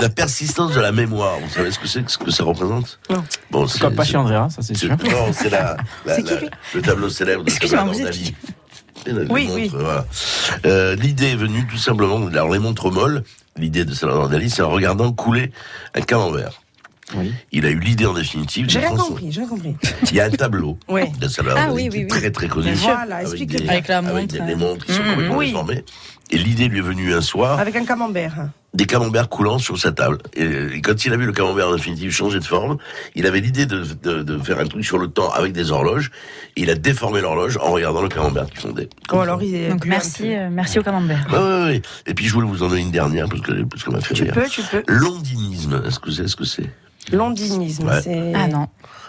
[0.00, 3.24] La persistance de la mémoire, vous savez ce que c'est, ce que ça représente Non.
[3.50, 4.90] Bon, C'est comme Pachi Andrea, ça c'est sûr.
[4.90, 5.76] Non, c'est la,
[6.74, 8.34] le tableau célèbre de Salvador Dali.
[9.06, 9.70] Là, Oui, les oui.
[9.72, 10.06] voilà.
[10.66, 13.22] Euh, L'idée est venue tout simplement, alors les montres molles,
[13.56, 15.52] l'idée de Salvador Dali, c'est en regardant couler
[15.94, 16.60] un camembert.
[17.52, 18.66] Il a eu l'idée en définitive.
[18.68, 19.76] J'ai compris, j'ai rien compris.
[20.10, 21.02] Il y a un tableau Oui.
[21.20, 22.20] de Salvador Ah Dali oui, qui oui, est oui.
[22.20, 22.72] très très connu.
[22.72, 24.44] Voilà, avec des, Avec la avec montre, des, euh.
[24.46, 25.10] des montres qui sont Mhm.
[25.12, 25.46] complètement Oui.
[25.46, 25.84] déformées.
[26.30, 28.48] Et l'idée lui est venue un soir, Avec un camembert.
[28.74, 30.18] des camemberts coulant sur sa table.
[30.34, 32.78] Et, et quand il a vu le camembert en définitive changer de forme,
[33.14, 36.10] il avait l'idée de, de, de faire un truc sur le temps avec des horloges.
[36.56, 38.88] Et il a déformé l'horloge en regardant le camembert qui fondait.
[39.08, 41.26] Bon, alors, il est Donc merci, euh, merci au camembert.
[41.32, 41.82] Ouais, ouais, ouais.
[42.06, 44.14] Et puis je voulais vous en donner une dernière parce que parce qu'on m'a fait
[44.14, 44.34] Tu rire.
[44.34, 44.82] peux, tu peux.
[44.88, 46.68] Londinisme, est-ce que c'est ce que c'est?
[47.12, 48.00] Londinisme, Ouais.
[48.02, 48.32] c'est.
[48.34, 48.66] Ah non.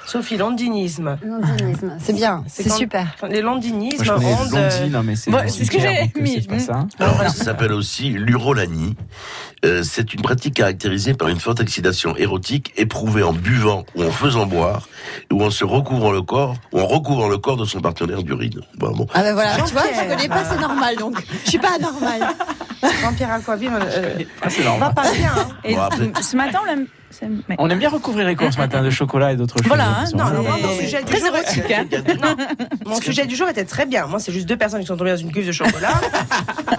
[0.07, 1.17] Sophie, londinisme.
[1.21, 3.07] Londinisme, c'est bien, c'est super.
[3.29, 5.03] Les londinismes Moi, rendent.
[5.03, 6.41] Mais c'est Ouais, ce que j'ai donc, mis.
[6.41, 6.85] C'est pas ça.
[6.99, 8.95] Alors, ça s'appelle aussi l'urolanie.
[9.65, 14.11] Euh, c'est une pratique caractérisée par une forte excitation érotique éprouvée en buvant ou en
[14.11, 14.87] faisant boire
[15.31, 18.61] ou en se recouvrant le corps ou en recouvrant le corps de son partenaire d'urine.
[18.77, 19.07] Bon, bon.
[19.13, 21.21] Ah ben voilà, tu vois, je connais pas, c'est normal donc.
[21.43, 22.27] Je suis pas anormale.
[23.01, 24.93] Jean-Pierre euh, Ah, c'est va normal.
[24.93, 25.31] pas bien.
[25.35, 25.47] hein.
[25.65, 26.85] Et Bon, après- ce matin, on l'aime.
[27.57, 29.67] On aime bien recouvrir les corps ce matin de chocolat et d'autres choses.
[29.67, 31.27] Voilà, hein, Non, vraiment- non, mon sujet du Très jour.
[31.35, 31.85] érotique, hein.
[32.21, 32.35] Non,
[32.85, 34.07] mon sujet du jour était très bien.
[34.07, 35.93] Moi, c'est juste deux personnes qui sont tombées dans une cuve de chocolat.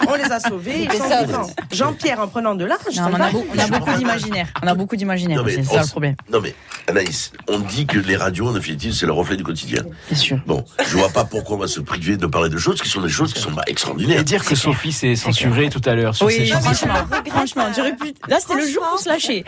[0.08, 1.46] On les a vivants.
[1.72, 4.48] Jean-Pierre, en prenant de l'âge, on, a beaucoup, on a beaucoup d'imaginaire.
[4.62, 5.42] On a beaucoup d'imaginaire.
[5.48, 6.14] C'est on ça le problème.
[6.30, 6.54] Non mais
[6.88, 9.82] Anaïs, on dit que les radios en définitive c'est le reflet du quotidien.
[10.10, 10.38] Bien sûr.
[10.46, 13.00] Bon, je vois pas pourquoi on va se priver de parler de choses qui sont
[13.00, 14.20] des choses qui sont extraordinaires.
[14.20, 16.60] Et dire que Sophie s'est censurée tout à l'heure sur ces Oui, choses.
[16.60, 16.94] franchement,
[17.28, 18.14] franchement, j'aurais pu.
[18.28, 19.44] Là, c'était le jour pour se lâcher.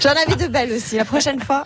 [0.00, 0.96] J'en avais de belles aussi.
[0.96, 1.64] La prochaine fois.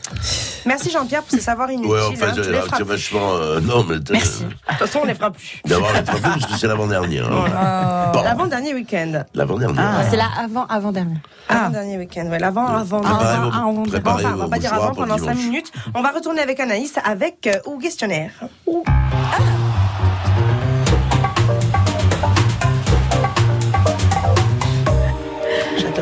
[0.66, 1.90] Merci Jean-Pierre pour ces savoirs inutiles.
[1.90, 2.32] Ouais, enfin, hein.
[2.34, 2.84] Tu c'est les plus.
[2.84, 3.34] vachement.
[3.34, 4.44] euh, non, mais Merci.
[4.44, 5.60] De toute façon, on les fera plus.
[5.66, 7.26] D'avoir la frappé parce que c'est l'avant-dernière.
[7.32, 8.10] hein.
[8.12, 9.24] Bon, L'avant-dernier week-end.
[9.34, 9.84] l'avant-dernière.
[10.00, 11.18] Ah, C'est la avant avant dernière.
[11.48, 12.38] Avant-dernier week-end, ouais.
[12.38, 13.50] L'avant, avant, Préparez avant.
[13.52, 15.36] ah, on- Enfin, va pas dire avant pendant 5 dimanche.
[15.44, 15.72] minutes.
[15.94, 18.30] On va retourner avec Anaïs avec euh, ou questionnaire.
[18.66, 18.84] Ou-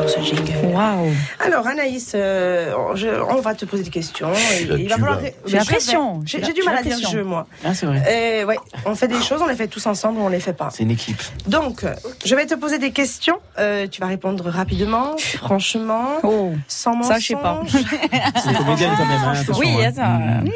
[0.09, 0.67] J'adore ce jingle.
[0.75, 1.13] Waouh.
[1.41, 4.33] Alors Anaïs, euh, je- on va te poser des questions.
[4.33, 5.21] et il va falloir.
[5.47, 6.23] J'ai la je pression.
[6.25, 7.47] J'ai du mal à dire jeu, moi.
[7.65, 8.03] Ah, c'est vrai.
[8.09, 8.57] Euh, ouais,
[8.87, 10.71] on fait des choses, on les fait tous ensemble ou on les fait pas.
[10.71, 11.23] C'est une équipe.
[11.47, 11.85] Donc,
[12.25, 13.39] je vais te poser des questions.
[13.59, 16.53] Euh, tu vas répondre rapidement, franchement, Oh.
[16.69, 17.13] sans mensonge.
[17.15, 17.63] Ça, je sais pas.
[18.43, 19.23] C'est comédienne quand même.
[19.25, 19.89] hein, Oui, hein.
[19.97, 20.19] attends.
[20.45, 20.51] Mm.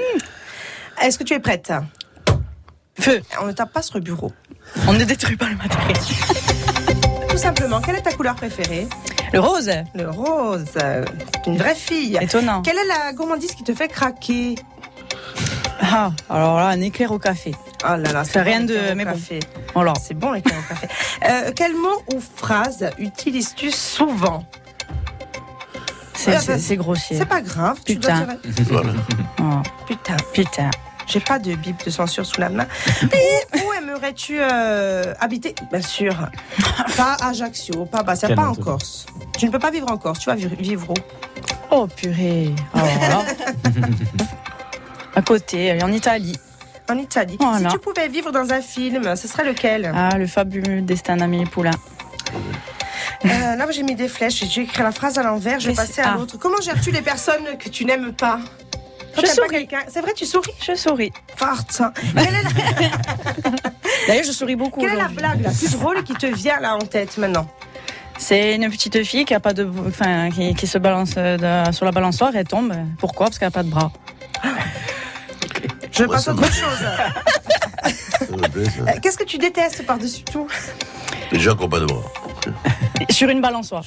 [1.03, 1.73] Est-ce que tu es prête?
[2.99, 3.21] Feu.
[3.41, 4.33] On ne tape pas sur le bureau.
[4.87, 5.97] On ne détruit pas le matériel.
[7.29, 8.87] Tout simplement, quelle est ta couleur préférée?
[9.33, 9.71] Le rose.
[9.95, 10.65] Le rose.
[10.75, 12.19] C'est une vraie fille.
[12.21, 12.63] Étonnant.
[12.63, 14.57] Quelle est la gourmandise qui te fait craquer
[15.81, 17.55] Ah, alors là, un éclair au café.
[17.85, 19.13] Oh là là, C'est rien bon, de- mais bon.
[19.13, 19.41] café.
[19.75, 19.93] Voilà.
[20.01, 20.89] C'est bon l'éclair au café.
[21.29, 24.45] Euh, quel mot ou phrase utilises-tu souvent
[26.15, 27.17] C'est- Ouais, C'est c'est grossier.
[27.19, 27.79] C'est pas grave.
[27.85, 28.27] tu dois Putain.
[28.45, 28.93] dire- Voilà.
[29.41, 30.17] Oh, Putain.
[30.33, 30.71] putain.
[31.07, 32.67] J'ai pas de bip de censure sous la main.
[33.93, 35.55] Aimerais-tu euh, habiter?
[35.71, 36.15] Bien sûr.
[36.97, 38.55] Pas Ajaccio, pas Bastia, pas en.
[38.55, 39.05] Corse.
[39.37, 40.19] Tu ne peux pas vivre en Corse.
[40.21, 40.95] Tu vas vivre, où?
[41.71, 42.55] Oh purée.
[42.75, 43.23] Là.
[45.15, 46.39] à côté, en Italie.
[46.89, 47.37] En Italie.
[47.39, 47.69] Voilà.
[47.69, 49.93] Si tu pouvais vivre dans un film, ce serait lequel?
[49.95, 51.73] Ah, le fabuleux destin d'Amélie Poulain.
[53.27, 54.41] Euh, Là, j'ai mis des flèches.
[54.41, 55.61] J'ai dû écrire la phrase à l'envers.
[55.61, 56.17] Je vais passer à ah.
[56.17, 56.39] l'autre.
[56.39, 58.41] Comment gères-tu les personnes que tu n'aimes pas?
[59.21, 59.49] Je souris.
[59.51, 61.13] quelqu'un- C'est vrai, tu souris Je souris.
[61.37, 61.83] Forte.
[64.09, 64.81] D'ailleurs, je souris beaucoup.
[64.81, 67.47] quelle est la blague la plus drôle qui te vient là en tête maintenant
[68.19, 71.73] C'est une petite fille qui a pas de, enfin, qui, qui se balance euh, de-
[71.73, 72.73] sur la balançoire et tombe.
[72.99, 73.27] Pourquoi?
[73.27, 73.93] Parce qu'elle a pas de bras.
[75.93, 76.87] Je passe à autre chose.
[79.03, 80.47] Qu'est-ce que tu détestes par-dessus tout?
[81.33, 82.03] Les gens qui n'ont pas de bras.
[83.11, 83.85] Sur une balançoire.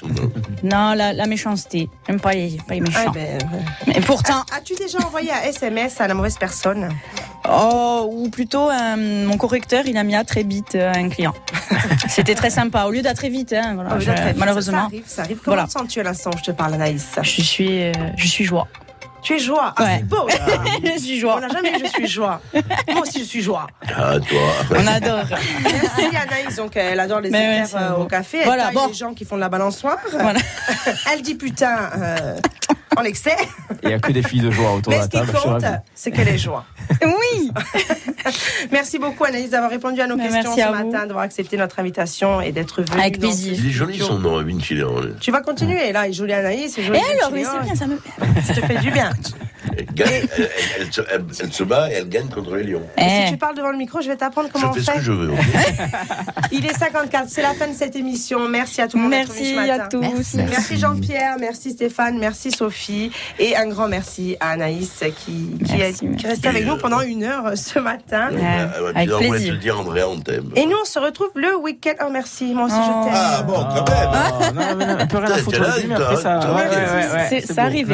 [0.63, 1.89] Non, la, la méchanceté.
[2.07, 3.11] J'aime pas les, pas les Ah, méchants.
[3.11, 6.89] ben, euh, Mais pourtant, As-tu déjà envoyé un SMS à la mauvaise personne?
[7.49, 11.33] Oh, ou plutôt, euh, mon correcteur, il a mis à très vite euh, un client.
[12.09, 12.85] C'était très sympa.
[12.85, 15.21] Au lieu d'à très vite, hein, voilà, Ah là, très vite, Ça malheureusement, arrive, ça
[15.23, 15.37] arrive.
[15.43, 15.67] Comment Voilà.
[15.67, 16.31] te sens-tu à l'instant?
[16.33, 18.67] Où je te parle, Anaïs je suis, euh, je suis joie.
[19.25, 19.73] Tu es joie.
[19.75, 19.95] Ah, Ouais.
[19.97, 20.27] c'est beau.
[20.83, 21.41] je suis On joie.
[21.41, 22.39] n'a jamais eu je suis joie.
[22.91, 23.65] Moi aussi, je suis joie.
[23.87, 24.77] Ah, toi.
[24.77, 25.23] On adore.
[25.63, 28.03] Merci Anaïs, donc elle adore les Mais éclairs euh, bon.
[28.03, 28.37] au café.
[28.41, 28.85] Elle Voilà, bon.
[28.87, 29.97] les gens qui font de la balançoire.
[30.11, 30.39] Voilà.
[31.11, 32.35] Elle dit putain euh,
[32.97, 33.35] en excès.
[33.83, 35.27] Il n'y a que des filles de joie autour de Mais la ce qui table.
[35.27, 35.79] je te compte, rassure.
[35.93, 36.65] c'est qu'elle est joie.
[37.03, 37.51] Oui.
[38.71, 42.41] Merci beaucoup Anaïs d'avoir répondu à nos Mais questions ce matin, d'avoir accepté notre invitation
[42.41, 42.99] et d'être venue.
[43.01, 43.55] Avec plaisir.
[43.55, 44.95] ce Il est joli son nom, Vinci Léon.
[45.19, 47.97] Tu vas continuer là, et jolie Anaïs, et Et alors, oui, c'est bien, ça me.
[48.45, 49.11] Ça te fait du bien.
[49.77, 50.49] Elle, gagne, elle, elle-
[50.79, 52.81] elle se, elle- elle se bat et elle gagne contre les lions.
[52.97, 53.25] Et Eh.
[53.25, 54.97] Si tu parles devant le micro, je vais t'apprendre Je comment fais on ce fait.
[54.97, 55.31] que je veux.
[56.51, 58.47] Il est 54, c'est la fin de cette émission.
[58.47, 59.11] Merci à tout le monde.
[59.11, 60.01] Merci à tous.
[60.01, 60.77] Merci, Merci.
[60.77, 66.25] Jean-Pierre, merci Stéphane, merci Sophie et un grand merci à Anaïs qui, qui, est, qui
[66.25, 68.29] est restée avec nous pendant une heure euh, ce matin.
[68.31, 70.51] Euh, puis on voulait te dire, André, on t'aime.
[70.55, 71.93] Et nous, on se retrouve le week-end.
[72.05, 73.13] Oh, merci, moi aussi, je t'aime.
[73.15, 74.09] Ah bon, quand même.
[74.15, 75.57] Oh, non, non, rien foutre
[76.21, 76.39] ça.
[76.39, 76.57] Non,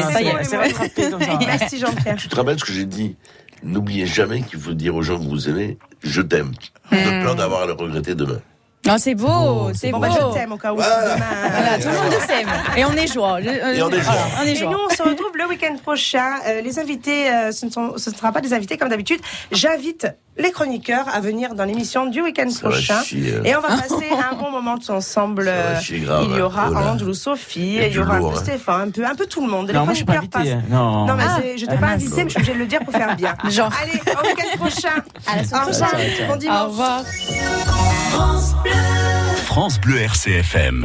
[0.03, 0.31] ça y est.
[1.71, 1.83] c'est- C'est.
[1.83, 2.15] Merci Jean-Pierre.
[2.17, 3.15] Tu te rappelles ce que j'ai dit
[3.63, 6.51] N'oubliez jamais qu'il faut dire aux gens que vous aimez Je t'aime.
[6.91, 8.39] De peur d'avoir à le regretter demain.
[8.87, 10.07] Non, c'est beau, c'est Bon, beau.
[10.07, 10.77] bah, je t'aime au cas où.
[10.77, 12.49] Voilà, tout le monde s'aime.
[12.75, 13.39] Et on est joie.
[13.39, 14.13] Et on est joie.
[14.41, 16.39] on est Et nous, on se retrouve le week-end prochain.
[16.47, 19.21] Euh, les invités, euh, ce ne, sont- ce ne sera pas des invités comme d'habitude.
[19.51, 20.07] J'invite
[20.37, 22.95] les chroniqueurs à venir dans l'émission du week-end prochain.
[22.99, 23.41] hein.
[23.43, 25.45] Et on va passer un bon moment tous ensemble.
[25.45, 26.91] grave, il y aura oh là.
[26.93, 28.41] Andrew, Sophie, Et il y aura un lourd, peu hein.
[28.43, 29.67] Stéphane, un peu, un peu tout le monde.
[29.67, 30.55] Les Non, moi, je suis pas chroniqueurs invité.
[30.55, 30.63] passent.
[30.63, 30.75] hein.
[30.75, 31.05] Non.
[31.05, 31.41] Non, mais Ah.
[31.57, 33.35] je t'ai Ah, pas invité, mais je suis obligée de le dire pour faire bien.
[33.49, 33.71] Genre.
[33.81, 34.95] Allez, au week-end prochain.
[35.27, 35.89] À la semaine Au revoir.
[35.91, 36.27] prochaine.
[36.27, 36.61] Bon dimanche.
[36.61, 37.03] Au revoir.
[39.45, 40.79] France Bleu RCFM.